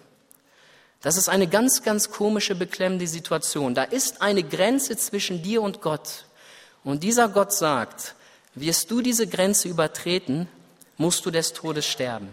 [1.00, 3.74] Das ist eine ganz, ganz komische, beklemmende Situation.
[3.74, 6.24] Da ist eine Grenze zwischen dir und Gott.
[6.84, 8.14] Und dieser Gott sagt,
[8.56, 10.48] wirst du diese Grenze übertreten,
[10.96, 12.28] musst du des Todes sterben.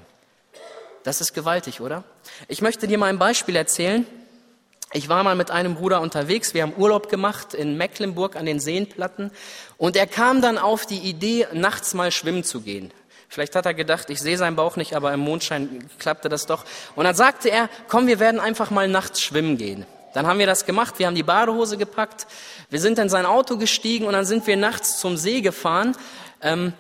[1.03, 2.03] Das ist gewaltig, oder?
[2.47, 4.07] Ich möchte dir mal ein Beispiel erzählen.
[4.93, 8.59] Ich war mal mit einem Bruder unterwegs, wir haben Urlaub gemacht in Mecklenburg an den
[8.59, 9.31] Seenplatten
[9.77, 12.91] und er kam dann auf die Idee, nachts mal schwimmen zu gehen.
[13.27, 16.63] Vielleicht hat er gedacht, ich sehe seinen Bauch nicht, aber im Mondschein klappte das doch.
[16.95, 19.87] Und dann sagte er, komm, wir werden einfach mal nachts schwimmen gehen.
[20.13, 22.27] Dann haben wir das gemacht, wir haben die Badehose gepackt,
[22.69, 25.95] wir sind in sein Auto gestiegen und dann sind wir nachts zum See gefahren.
[26.41, 26.73] Ähm,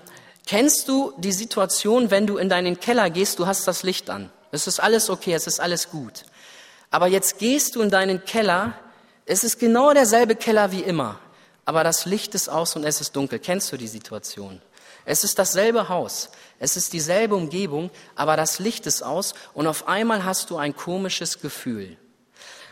[0.45, 4.29] Kennst du die Situation, wenn du in deinen Keller gehst, du hast das Licht an.
[4.51, 6.25] Es ist alles okay, es ist alles gut.
[6.91, 8.73] Aber jetzt gehst du in deinen Keller,
[9.25, 11.17] es ist genau derselbe Keller wie immer,
[11.65, 13.39] aber das Licht ist aus und es ist dunkel.
[13.39, 14.61] Kennst du die Situation?
[15.05, 19.87] Es ist dasselbe Haus, es ist dieselbe Umgebung, aber das Licht ist aus und auf
[19.87, 21.97] einmal hast du ein komisches Gefühl.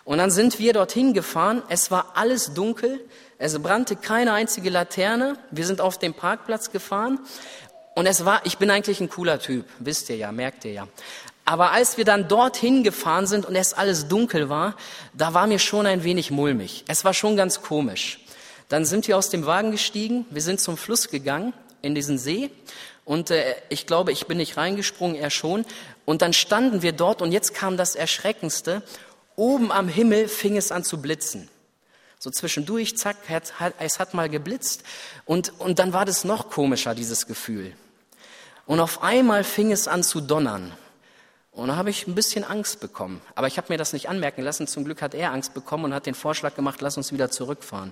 [0.04, 3.00] Und dann sind wir dorthin gefahren, es war alles dunkel,
[3.38, 5.38] es brannte keine einzige Laterne.
[5.52, 7.20] Wir sind auf dem Parkplatz gefahren
[7.96, 10.88] und es war, ich bin eigentlich ein cooler Typ, wisst ihr ja, merkt ihr ja.
[11.46, 14.76] Aber als wir dann dorthin gefahren sind und es alles dunkel war,
[15.14, 16.86] da war mir schon ein wenig mulmig.
[16.88, 18.20] Es war schon ganz komisch.
[18.70, 22.52] Dann sind wir aus dem Wagen gestiegen, wir sind zum Fluss gegangen, in diesen See.
[23.04, 25.66] Und äh, ich glaube, ich bin nicht reingesprungen, er schon.
[26.06, 28.84] Und dann standen wir dort und jetzt kam das Erschreckendste.
[29.36, 31.50] Oben am Himmel fing es an zu blitzen.
[32.20, 33.18] So zwischendurch, zack,
[33.80, 34.84] es hat mal geblitzt
[35.26, 37.76] und, und dann war das noch komischer, dieses Gefühl.
[38.68, 40.72] Und auf einmal fing es an zu donnern.
[41.52, 43.22] Und da habe ich ein bisschen Angst bekommen.
[43.36, 44.68] Aber ich habe mir das nicht anmerken lassen.
[44.68, 47.92] Zum Glück hat er Angst bekommen und hat den Vorschlag gemacht, lass uns wieder zurückfahren.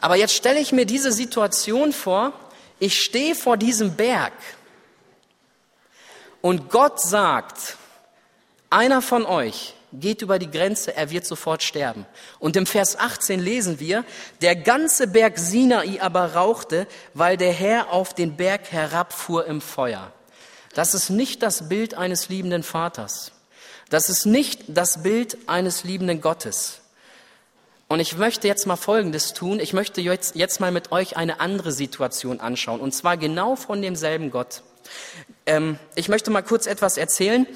[0.00, 2.32] Aber jetzt stelle ich mir diese Situation vor,
[2.78, 4.32] ich stehe vor diesem Berg
[6.40, 7.76] und Gott sagt,
[8.70, 12.06] einer von euch geht über die Grenze, er wird sofort sterben.
[12.38, 14.04] Und im Vers 18 lesen wir,
[14.40, 20.12] der ganze Berg Sinai aber rauchte, weil der Herr auf den Berg herabfuhr im Feuer.
[20.74, 23.32] Das ist nicht das Bild eines liebenden Vaters.
[23.88, 26.80] Das ist nicht das Bild eines liebenden Gottes.
[27.88, 29.58] Und ich möchte jetzt mal Folgendes tun.
[29.58, 32.78] Ich möchte jetzt, jetzt mal mit euch eine andere Situation anschauen.
[32.78, 34.62] Und zwar genau von demselben Gott.
[35.44, 37.48] Ähm, ich möchte mal kurz etwas erzählen.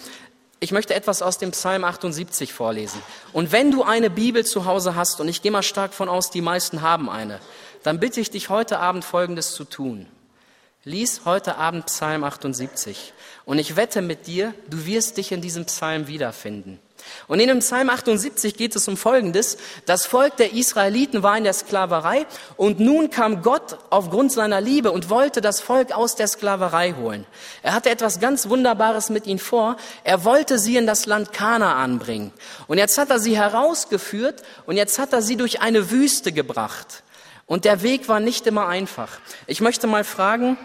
[0.64, 3.03] Ich möchte etwas aus dem Psalm 78 vorlesen.
[3.35, 6.31] Und wenn du eine Bibel zu Hause hast, und ich gehe mal stark von aus,
[6.31, 7.38] die meisten haben eine,
[7.83, 10.07] dann bitte ich dich heute Abend Folgendes zu tun.
[10.83, 13.12] Lies heute Abend Psalm 78.
[13.44, 16.81] Und ich wette mit dir, du wirst dich in diesem Psalm wiederfinden.
[17.26, 19.56] Und in dem Psalm 78 geht es um Folgendes.
[19.86, 24.92] Das Volk der Israeliten war in der Sklaverei und nun kam Gott aufgrund seiner Liebe
[24.92, 27.26] und wollte das Volk aus der Sklaverei holen.
[27.62, 29.76] Er hatte etwas ganz Wunderbares mit ihnen vor.
[30.04, 32.32] Er wollte sie in das Land Kana anbringen.
[32.66, 37.02] Und jetzt hat er sie herausgeführt und jetzt hat er sie durch eine Wüste gebracht.
[37.46, 39.18] Und der Weg war nicht immer einfach.
[39.46, 40.56] Ich möchte mal fragen,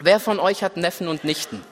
[0.00, 1.62] wer von euch hat Neffen und Nichten?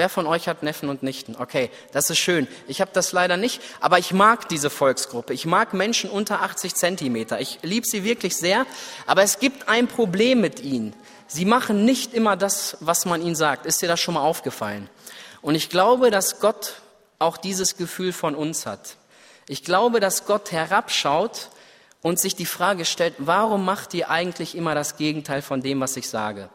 [0.00, 1.36] Wer von euch hat Neffen und Nichten?
[1.38, 2.48] Okay, das ist schön.
[2.66, 5.34] Ich habe das leider nicht, aber ich mag diese Volksgruppe.
[5.34, 7.38] Ich mag Menschen unter 80 Zentimeter.
[7.38, 8.64] Ich liebe sie wirklich sehr,
[9.04, 10.96] aber es gibt ein Problem mit ihnen.
[11.26, 13.66] Sie machen nicht immer das, was man ihnen sagt.
[13.66, 14.88] Ist dir das schon mal aufgefallen?
[15.42, 16.76] Und ich glaube, dass Gott
[17.18, 18.96] auch dieses Gefühl von uns hat.
[19.48, 21.50] Ich glaube, dass Gott herabschaut
[22.00, 25.94] und sich die Frage stellt, warum macht ihr eigentlich immer das Gegenteil von dem, was
[25.98, 26.48] ich sage?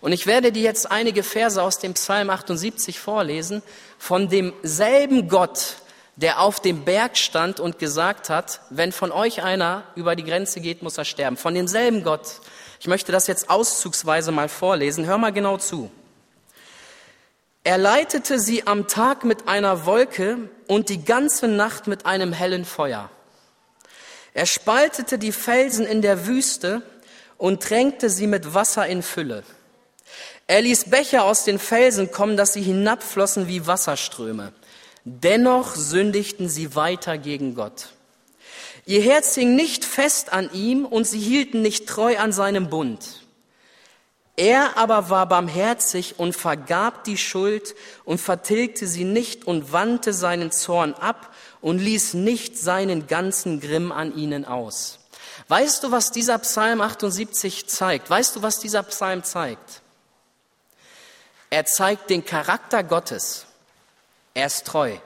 [0.00, 3.62] Und ich werde dir jetzt einige Verse aus dem Psalm 78 vorlesen,
[3.98, 5.76] von demselben Gott,
[6.16, 10.60] der auf dem Berg stand und gesagt hat, wenn von euch einer über die Grenze
[10.60, 11.36] geht, muss er sterben.
[11.36, 12.40] Von demselben Gott.
[12.80, 15.06] Ich möchte das jetzt auszugsweise mal vorlesen.
[15.06, 15.90] Hör mal genau zu.
[17.64, 22.64] Er leitete sie am Tag mit einer Wolke und die ganze Nacht mit einem hellen
[22.64, 23.08] Feuer.
[24.34, 26.82] Er spaltete die Felsen in der Wüste
[27.38, 29.44] und tränkte sie mit Wasser in Fülle.
[30.46, 34.52] Er ließ Becher aus den Felsen kommen, dass sie hinabflossen wie Wasserströme.
[35.04, 37.88] Dennoch sündigten sie weiter gegen Gott.
[38.84, 43.22] Ihr Herz hing nicht fest an ihm und sie hielten nicht treu an seinem Bund.
[44.36, 50.50] Er aber war barmherzig und vergab die Schuld und vertilgte sie nicht und wandte seinen
[50.50, 54.98] Zorn ab und ließ nicht seinen ganzen Grimm an ihnen aus.
[55.48, 58.08] Weißt du, was dieser Psalm 78 zeigt?
[58.08, 59.81] Weißt du, was dieser Psalm zeigt?
[61.52, 63.44] Er zeigt den Charakter Gottes.
[64.32, 64.96] Er ist treu.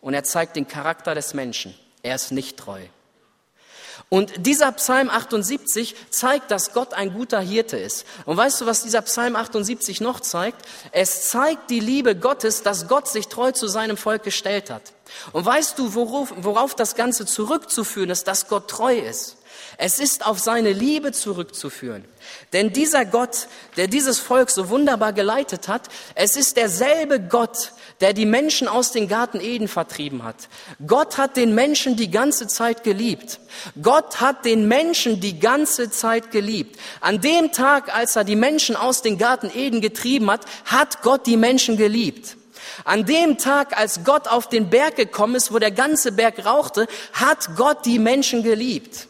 [0.00, 1.72] Und er zeigt den Charakter des Menschen.
[2.02, 2.80] Er ist nicht treu.
[4.08, 8.06] Und dieser Psalm 78 zeigt, dass Gott ein guter Hirte ist.
[8.24, 10.66] Und weißt du, was dieser Psalm 78 noch zeigt?
[10.90, 14.82] Es zeigt die Liebe Gottes, dass Gott sich treu zu seinem Volk gestellt hat.
[15.30, 19.36] Und weißt du, worauf, worauf das Ganze zurückzuführen ist, dass Gott treu ist?
[19.76, 22.04] Es ist auf seine Liebe zurückzuführen.
[22.52, 28.12] Denn dieser Gott, der dieses Volk so wunderbar geleitet hat, es ist derselbe Gott, der
[28.12, 30.48] die Menschen aus dem Garten Eden vertrieben hat.
[30.86, 33.40] Gott hat den Menschen die ganze Zeit geliebt.
[33.82, 36.78] Gott hat den Menschen die ganze Zeit geliebt.
[37.00, 41.26] An dem Tag, als er die Menschen aus dem Garten Eden getrieben hat, hat Gott
[41.26, 42.36] die Menschen geliebt.
[42.84, 46.86] An dem Tag, als Gott auf den Berg gekommen ist, wo der ganze Berg rauchte,
[47.12, 49.06] hat Gott die Menschen geliebt.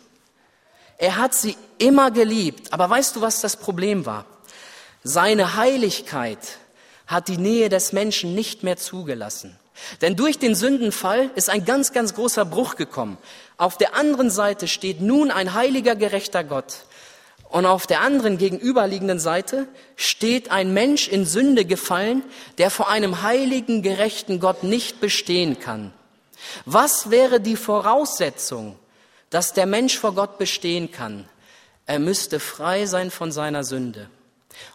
[0.98, 2.72] Er hat sie immer geliebt.
[2.72, 4.26] Aber weißt du, was das Problem war?
[5.02, 6.38] Seine Heiligkeit
[7.06, 9.58] hat die Nähe des Menschen nicht mehr zugelassen.
[10.00, 13.18] Denn durch den Sündenfall ist ein ganz, ganz großer Bruch gekommen.
[13.56, 16.84] Auf der anderen Seite steht nun ein heiliger, gerechter Gott.
[17.48, 22.24] Und auf der anderen gegenüberliegenden Seite steht ein Mensch in Sünde gefallen,
[22.58, 25.92] der vor einem heiligen, gerechten Gott nicht bestehen kann.
[26.64, 28.76] Was wäre die Voraussetzung,
[29.34, 31.28] dass der Mensch vor Gott bestehen kann?
[31.86, 34.08] Er müsste frei sein von seiner Sünde.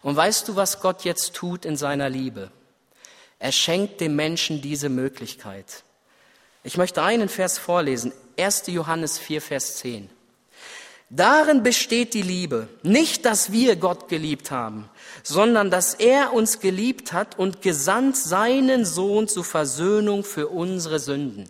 [0.01, 2.51] Und weißt du, was Gott jetzt tut in seiner Liebe?
[3.39, 5.83] Er schenkt dem Menschen diese Möglichkeit.
[6.63, 8.63] Ich möchte einen Vers vorlesen, 1.
[8.67, 10.09] Johannes 4, Vers 10.
[11.09, 14.89] Darin besteht die Liebe, nicht, dass wir Gott geliebt haben,
[15.23, 21.47] sondern dass er uns geliebt hat und gesandt seinen Sohn zur Versöhnung für unsere Sünden.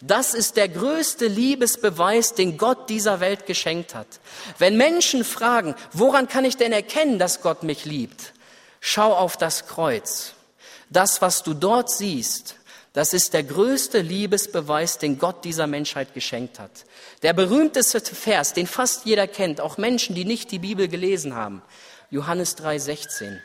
[0.00, 4.20] Das ist der größte Liebesbeweis, den Gott dieser Welt geschenkt hat.
[4.58, 8.32] Wenn Menschen fragen, woran kann ich denn erkennen, dass Gott mich liebt?
[8.80, 10.34] Schau auf das Kreuz.
[10.90, 12.56] Das, was du dort siehst,
[12.92, 16.84] das ist der größte Liebesbeweis, den Gott dieser Menschheit geschenkt hat.
[17.22, 21.62] Der berühmteste Vers, den fast jeder kennt, auch Menschen, die nicht die Bibel gelesen haben.
[22.12, 23.40] Johannes 3:16.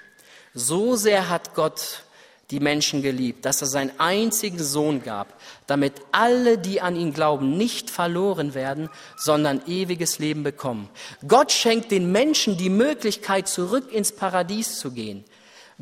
[0.53, 2.03] So sehr hat Gott
[2.51, 7.57] die Menschen geliebt, dass er seinen einzigen Sohn gab, damit alle, die an ihn glauben,
[7.57, 10.89] nicht verloren werden, sondern ewiges Leben bekommen.
[11.25, 15.23] Gott schenkt den Menschen die Möglichkeit, zurück ins Paradies zu gehen.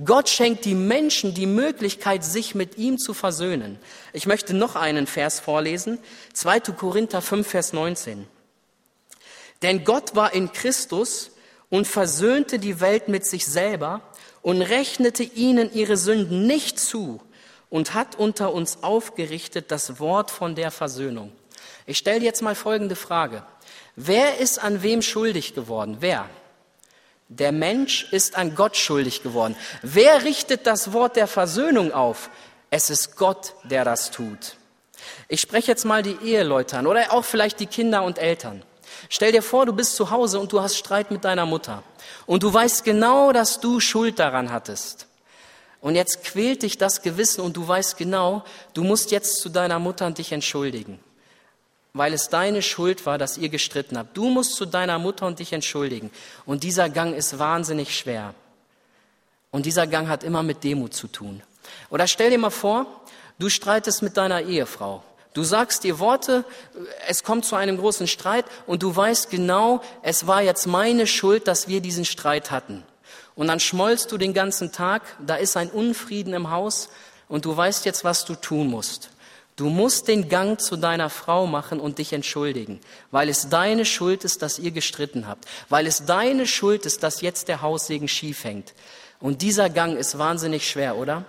[0.04, 3.80] Gott schenkt die Menschen die Möglichkeit, sich mit ihm zu versöhnen.
[4.14, 5.98] Ich möchte noch einen Vers vorlesen.
[6.34, 6.60] 2.
[6.78, 8.28] Korinther 5, Vers 19.
[9.64, 11.32] Denn Gott war in Christus
[11.76, 14.00] und versöhnte die Welt mit sich selber
[14.42, 17.22] und rechnete ihnen ihre Sünden nicht zu
[17.70, 21.34] und hat unter uns aufgerichtet das Wort von der Versöhnung.
[21.86, 23.44] Ich stelle jetzt mal folgende Frage.
[23.98, 25.98] Wer ist an wem schuldig geworden?
[26.00, 26.30] Wer?
[27.28, 29.58] Der Mensch ist an Gott schuldig geworden.
[29.82, 32.30] Wer richtet das Wort der Versöhnung auf?
[32.70, 34.56] Es ist Gott, der das tut.
[35.28, 38.64] Ich spreche jetzt mal die Eheleute an oder auch vielleicht die Kinder und Eltern.
[39.10, 41.84] Stell dir vor, du bist zu Hause und du hast Streit mit deiner Mutter.
[42.26, 45.08] Und du weißt genau, dass du Schuld daran hattest.
[45.82, 49.80] Und jetzt quält dich das Gewissen und du weißt genau, du musst jetzt zu deiner
[49.80, 51.00] Mutter und dich entschuldigen
[51.96, 54.18] weil es deine Schuld war, dass ihr gestritten habt.
[54.18, 56.12] Du musst zu deiner Mutter und dich entschuldigen.
[56.46, 58.36] Und dieser Gang ist wahnsinnig schwer.
[59.50, 61.42] Und dieser Gang hat immer mit Demut zu tun.
[61.90, 62.86] Oder stell dir mal vor,
[63.40, 65.04] du streitest mit deiner Ehefrau.
[65.36, 66.46] Du sagst ihr Worte,
[67.10, 71.50] es kommt zu einem großen Streit und du weißt genau, es war jetzt meine Schuld,
[71.50, 72.84] dass wir diesen Streit hatten.
[73.36, 76.88] Und dann schmollst du den ganzen Tag, da ist ein Unfrieden im Haus
[77.28, 79.10] und du weißt jetzt, was du tun musst.
[79.58, 82.80] Du musst den Gang zu deiner Frau machen und dich entschuldigen,
[83.12, 87.20] weil es deine Schuld ist, dass ihr gestritten habt, weil es deine Schuld ist, dass
[87.20, 88.74] jetzt der Haussegen schief hängt.
[89.20, 91.26] Und dieser Gang ist wahnsinnig schwer, oder?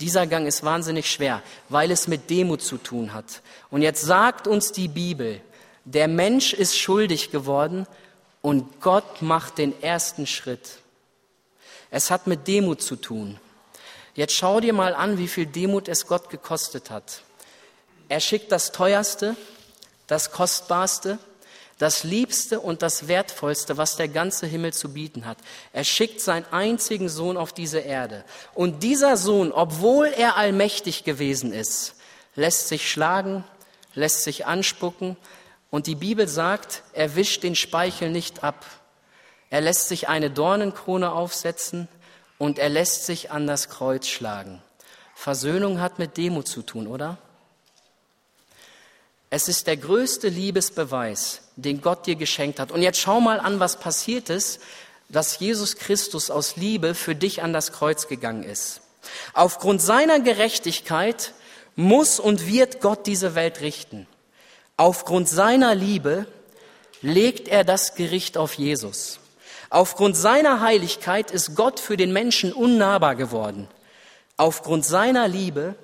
[0.00, 3.42] Dieser Gang ist wahnsinnig schwer, weil es mit Demut zu tun hat.
[3.70, 5.40] Und jetzt sagt uns die Bibel,
[5.84, 7.86] der Mensch ist schuldig geworden
[8.40, 10.78] und Gott macht den ersten Schritt.
[11.90, 13.40] Es hat mit Demut zu tun.
[14.14, 17.22] Jetzt schau dir mal an, wie viel Demut es Gott gekostet hat.
[18.08, 19.36] Er schickt das Teuerste,
[20.06, 21.18] das Kostbarste,
[21.78, 25.38] das Liebste und das Wertvollste, was der ganze Himmel zu bieten hat.
[25.72, 28.24] Er schickt seinen einzigen Sohn auf diese Erde.
[28.54, 31.94] Und dieser Sohn, obwohl er allmächtig gewesen ist,
[32.34, 33.44] lässt sich schlagen,
[33.94, 35.16] lässt sich anspucken.
[35.70, 38.66] Und die Bibel sagt, er wischt den Speichel nicht ab.
[39.50, 41.88] Er lässt sich eine Dornenkrone aufsetzen
[42.38, 44.60] und er lässt sich an das Kreuz schlagen.
[45.14, 47.18] Versöhnung hat mit Demut zu tun, oder?
[49.30, 52.72] Es ist der größte Liebesbeweis, den Gott dir geschenkt hat.
[52.72, 54.60] Und jetzt schau mal an, was passiert ist,
[55.08, 58.80] dass Jesus Christus aus Liebe für dich an das Kreuz gegangen ist.
[59.34, 61.32] Aufgrund seiner Gerechtigkeit
[61.76, 64.06] muss und wird Gott diese Welt richten.
[64.76, 66.26] Aufgrund seiner Liebe
[67.02, 69.20] legt er das Gericht auf Jesus.
[69.70, 73.68] Aufgrund seiner Heiligkeit ist Gott für den Menschen unnahbar geworden.
[74.36, 75.74] Aufgrund seiner Liebe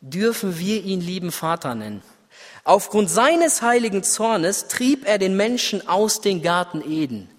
[0.00, 2.02] dürfen wir ihn lieben Vater nennen.
[2.68, 7.30] Aufgrund seines heiligen Zornes trieb er den Menschen aus dem Garten Eden.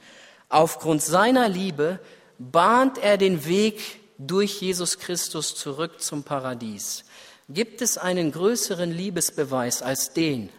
[0.49, 1.99] Aufgrund seiner Liebe
[2.39, 7.05] bahnt er den Weg durch Jesus Christus zurück zum Paradies.
[7.47, 10.49] Gibt es einen größeren Liebesbeweis als den,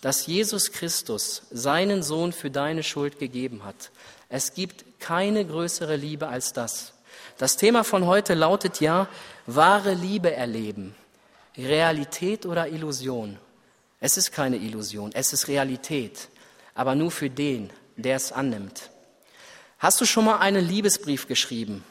[0.00, 3.90] dass Jesus Christus seinen Sohn für deine Schuld gegeben hat?
[4.30, 6.94] Es gibt keine größere Liebe als das.
[7.36, 9.06] Das Thema von heute lautet ja,
[9.44, 10.94] wahre Liebe erleben.
[11.58, 13.38] Realität oder Illusion?
[14.00, 16.28] Es ist keine Illusion, es ist Realität,
[16.74, 18.90] aber nur für den, der es annimmt.
[19.78, 21.84] Hast du schon mal einen Liebesbrief geschrieben?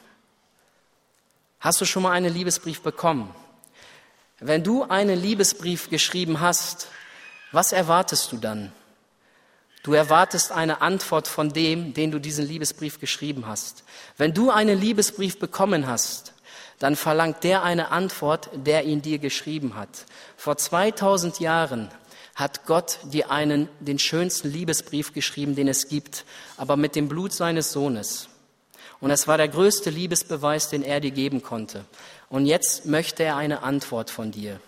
[1.60, 3.34] Hast du schon mal einen Liebesbrief bekommen?
[4.38, 6.88] Wenn du einen Liebesbrief geschrieben hast,
[7.52, 8.72] was erwartest du dann?
[9.82, 13.84] Du erwartest eine Antwort von dem, den du diesen Liebesbrief geschrieben hast.
[14.18, 16.33] Wenn du einen Liebesbrief bekommen hast,
[16.84, 20.04] dann verlangt der eine Antwort, der ihn dir geschrieben hat.
[20.36, 21.88] Vor 2000 Jahren
[22.34, 26.26] hat Gott dir einen, den schönsten Liebesbrief geschrieben, den es gibt,
[26.58, 28.28] aber mit dem Blut seines Sohnes.
[29.00, 31.86] Und es war der größte Liebesbeweis, den er dir geben konnte.
[32.28, 34.60] Und jetzt möchte er eine Antwort von dir.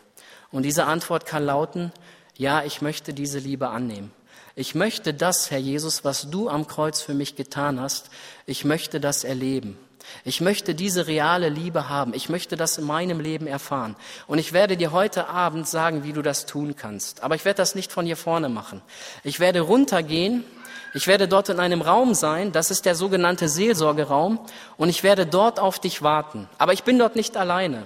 [0.50, 1.92] Und diese Antwort kann lauten,
[2.34, 4.10] ja, ich möchte diese Liebe annehmen.
[4.54, 8.08] Ich möchte das, Herr Jesus, was du am Kreuz für mich getan hast,
[8.46, 9.76] ich möchte das erleben.
[10.24, 12.14] Ich möchte diese reale Liebe haben.
[12.14, 13.96] Ich möchte das in meinem Leben erfahren.
[14.26, 17.22] Und ich werde dir heute Abend sagen, wie du das tun kannst.
[17.22, 18.82] Aber ich werde das nicht von hier vorne machen.
[19.24, 20.44] Ich werde runtergehen.
[20.94, 22.52] Ich werde dort in einem Raum sein.
[22.52, 24.40] Das ist der sogenannte Seelsorgeraum.
[24.76, 26.48] Und ich werde dort auf dich warten.
[26.58, 27.84] Aber ich bin dort nicht alleine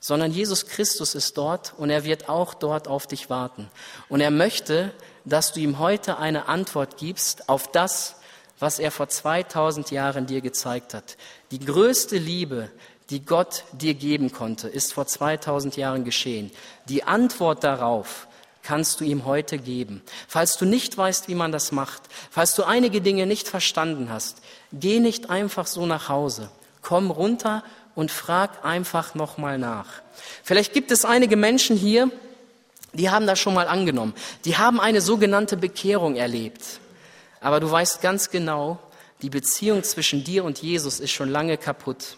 [0.00, 3.70] sondern Jesus Christus ist dort und er wird auch dort auf dich warten.
[4.08, 4.92] Und er möchte,
[5.26, 8.16] dass du ihm heute eine Antwort gibst auf das,
[8.60, 11.16] was er vor 2000 Jahren dir gezeigt hat.
[11.50, 12.70] Die größte Liebe,
[13.08, 16.52] die Gott dir geben konnte, ist vor 2000 Jahren geschehen.
[16.88, 18.28] Die Antwort darauf
[18.62, 20.02] kannst du ihm heute geben.
[20.28, 24.38] Falls du nicht weißt, wie man das macht, falls du einige Dinge nicht verstanden hast,
[24.72, 26.50] geh nicht einfach so nach Hause.
[26.82, 29.86] Komm runter und frag einfach nochmal nach.
[30.42, 32.10] Vielleicht gibt es einige Menschen hier,
[32.92, 34.14] die haben das schon mal angenommen.
[34.44, 36.80] Die haben eine sogenannte Bekehrung erlebt.
[37.40, 38.78] Aber du weißt ganz genau,
[39.22, 42.16] die Beziehung zwischen dir und Jesus ist schon lange kaputt.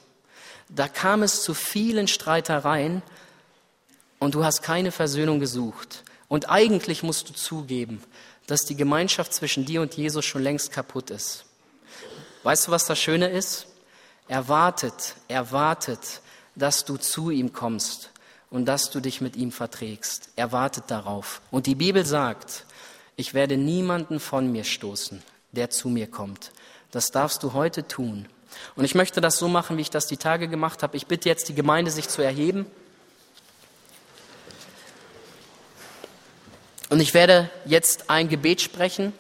[0.68, 3.02] Da kam es zu vielen Streitereien
[4.18, 6.04] und du hast keine Versöhnung gesucht.
[6.28, 8.02] Und eigentlich musst du zugeben,
[8.46, 11.44] dass die Gemeinschaft zwischen dir und Jesus schon längst kaputt ist.
[12.42, 13.66] Weißt du, was das Schöne ist?
[14.28, 16.20] Er wartet, er wartet,
[16.54, 18.10] dass du zu ihm kommst
[18.50, 20.30] und dass du dich mit ihm verträgst.
[20.36, 21.42] Er wartet darauf.
[21.50, 22.64] Und die Bibel sagt,
[23.16, 26.52] ich werde niemanden von mir stoßen, der zu mir kommt.
[26.90, 28.26] Das darfst du heute tun.
[28.76, 30.96] Und ich möchte das so machen, wie ich das die Tage gemacht habe.
[30.96, 32.66] Ich bitte jetzt die Gemeinde, sich zu erheben.
[36.90, 39.12] Und ich werde jetzt ein Gebet sprechen.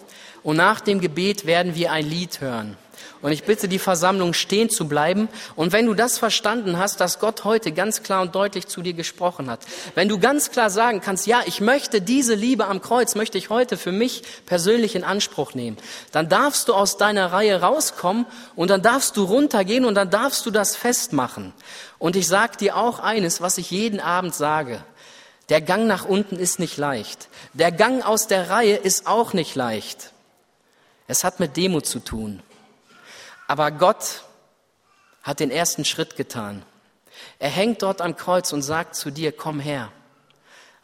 [0.42, 2.76] Und nach dem Gebet werden wir ein Lied hören.
[3.20, 5.28] Und ich bitte die Versammlung stehen zu bleiben.
[5.54, 8.94] Und wenn du das verstanden hast, dass Gott heute ganz klar und deutlich zu dir
[8.94, 9.60] gesprochen hat,
[9.94, 13.50] wenn du ganz klar sagen kannst, ja, ich möchte diese Liebe am Kreuz, möchte ich
[13.50, 15.76] heute für mich persönlich in Anspruch nehmen,
[16.10, 18.26] dann darfst du aus deiner Reihe rauskommen
[18.56, 21.52] und dann darfst du runtergehen und dann darfst du das festmachen.
[21.98, 24.82] Und ich sage dir auch eines, was ich jeden Abend sage.
[25.48, 27.28] Der Gang nach unten ist nicht leicht.
[27.52, 30.12] Der Gang aus der Reihe ist auch nicht leicht.
[31.08, 32.42] Es hat mit Demut zu tun.
[33.52, 34.22] Aber Gott
[35.22, 36.62] hat den ersten Schritt getan.
[37.38, 39.92] Er hängt dort am Kreuz und sagt zu dir, komm her.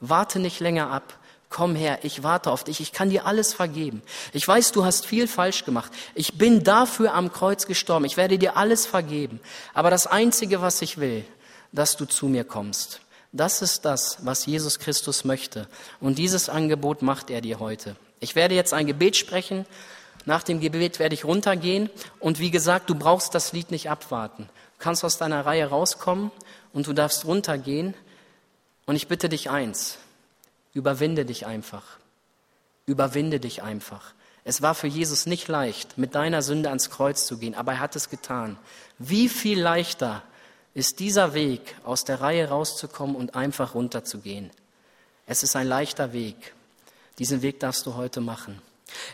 [0.00, 1.18] Warte nicht länger ab.
[1.48, 4.02] Komm her, ich warte auf dich, ich kann dir alles vergeben.
[4.34, 5.90] Ich weiß, du hast viel falsch gemacht.
[6.14, 8.04] Ich bin dafür am Kreuz gestorben.
[8.04, 9.40] Ich werde dir alles vergeben.
[9.72, 11.24] Aber das Einzige, was ich will,
[11.72, 13.00] dass du zu mir kommst.
[13.32, 15.68] Das ist das, was Jesus Christus möchte.
[16.00, 17.96] Und dieses Angebot macht er dir heute.
[18.20, 19.64] Ich werde jetzt ein Gebet sprechen
[20.28, 21.88] nach dem Gebet werde ich runtergehen
[22.20, 24.42] und wie gesagt, du brauchst das Lied nicht abwarten.
[24.76, 26.30] Du kannst aus deiner Reihe rauskommen
[26.74, 27.94] und du darfst runtergehen.
[28.84, 29.96] Und ich bitte dich eins,
[30.74, 31.96] überwinde dich einfach.
[32.84, 34.12] Überwinde dich einfach.
[34.44, 37.80] Es war für Jesus nicht leicht, mit deiner Sünde ans Kreuz zu gehen, aber er
[37.80, 38.58] hat es getan.
[38.98, 40.22] Wie viel leichter
[40.74, 44.50] ist dieser Weg, aus der Reihe rauszukommen und einfach runterzugehen.
[45.26, 46.52] Es ist ein leichter Weg.
[47.18, 48.60] Diesen Weg darfst du heute machen.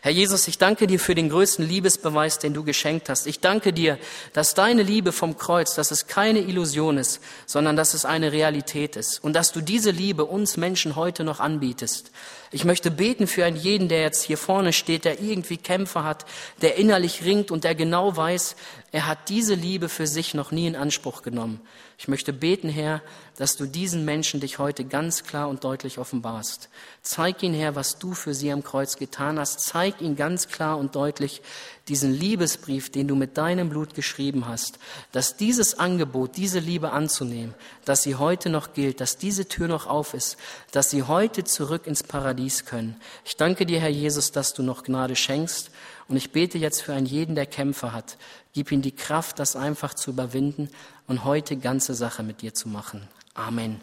[0.03, 3.27] Herr Jesus, ich danke dir für den größten Liebesbeweis, den du geschenkt hast.
[3.27, 3.99] Ich danke dir,
[4.33, 8.97] dass deine Liebe vom Kreuz, dass es keine Illusion ist, sondern dass es eine Realität
[8.97, 12.11] ist und dass du diese Liebe uns Menschen heute noch anbietest.
[12.55, 16.25] Ich möchte beten für einen jeden, der jetzt hier vorne steht, der irgendwie Kämpfe hat,
[16.63, 18.55] der innerlich ringt und der genau weiß,
[18.93, 21.61] er hat diese Liebe für sich noch nie in Anspruch genommen.
[21.99, 23.03] Ich möchte beten, Herr,
[23.37, 26.69] dass du diesen Menschen dich heute ganz klar und deutlich offenbarst.
[27.03, 29.59] Zeig ihnen, Herr, was du für sie am Kreuz getan hast.
[29.59, 31.43] Zeig ihnen ganz klar und deutlich
[31.89, 34.79] diesen Liebesbrief, den du mit deinem Blut geschrieben hast,
[35.13, 37.55] dass dieses Angebot, diese Liebe anzunehmen,
[37.85, 40.37] dass sie heute noch gilt, dass diese Tür noch auf ist,
[40.73, 42.97] dass sie heute zurück ins Paradies können.
[43.25, 45.71] Ich danke dir, Herr Jesus, dass du noch Gnade schenkst.
[46.07, 48.19] Und ich bete jetzt für einen jeden, der Kämpfe hat.
[48.53, 50.69] Gib ihm die Kraft, das einfach zu überwinden
[51.07, 53.09] und heute ganze Sache mit dir zu machen.
[53.35, 53.81] Amen.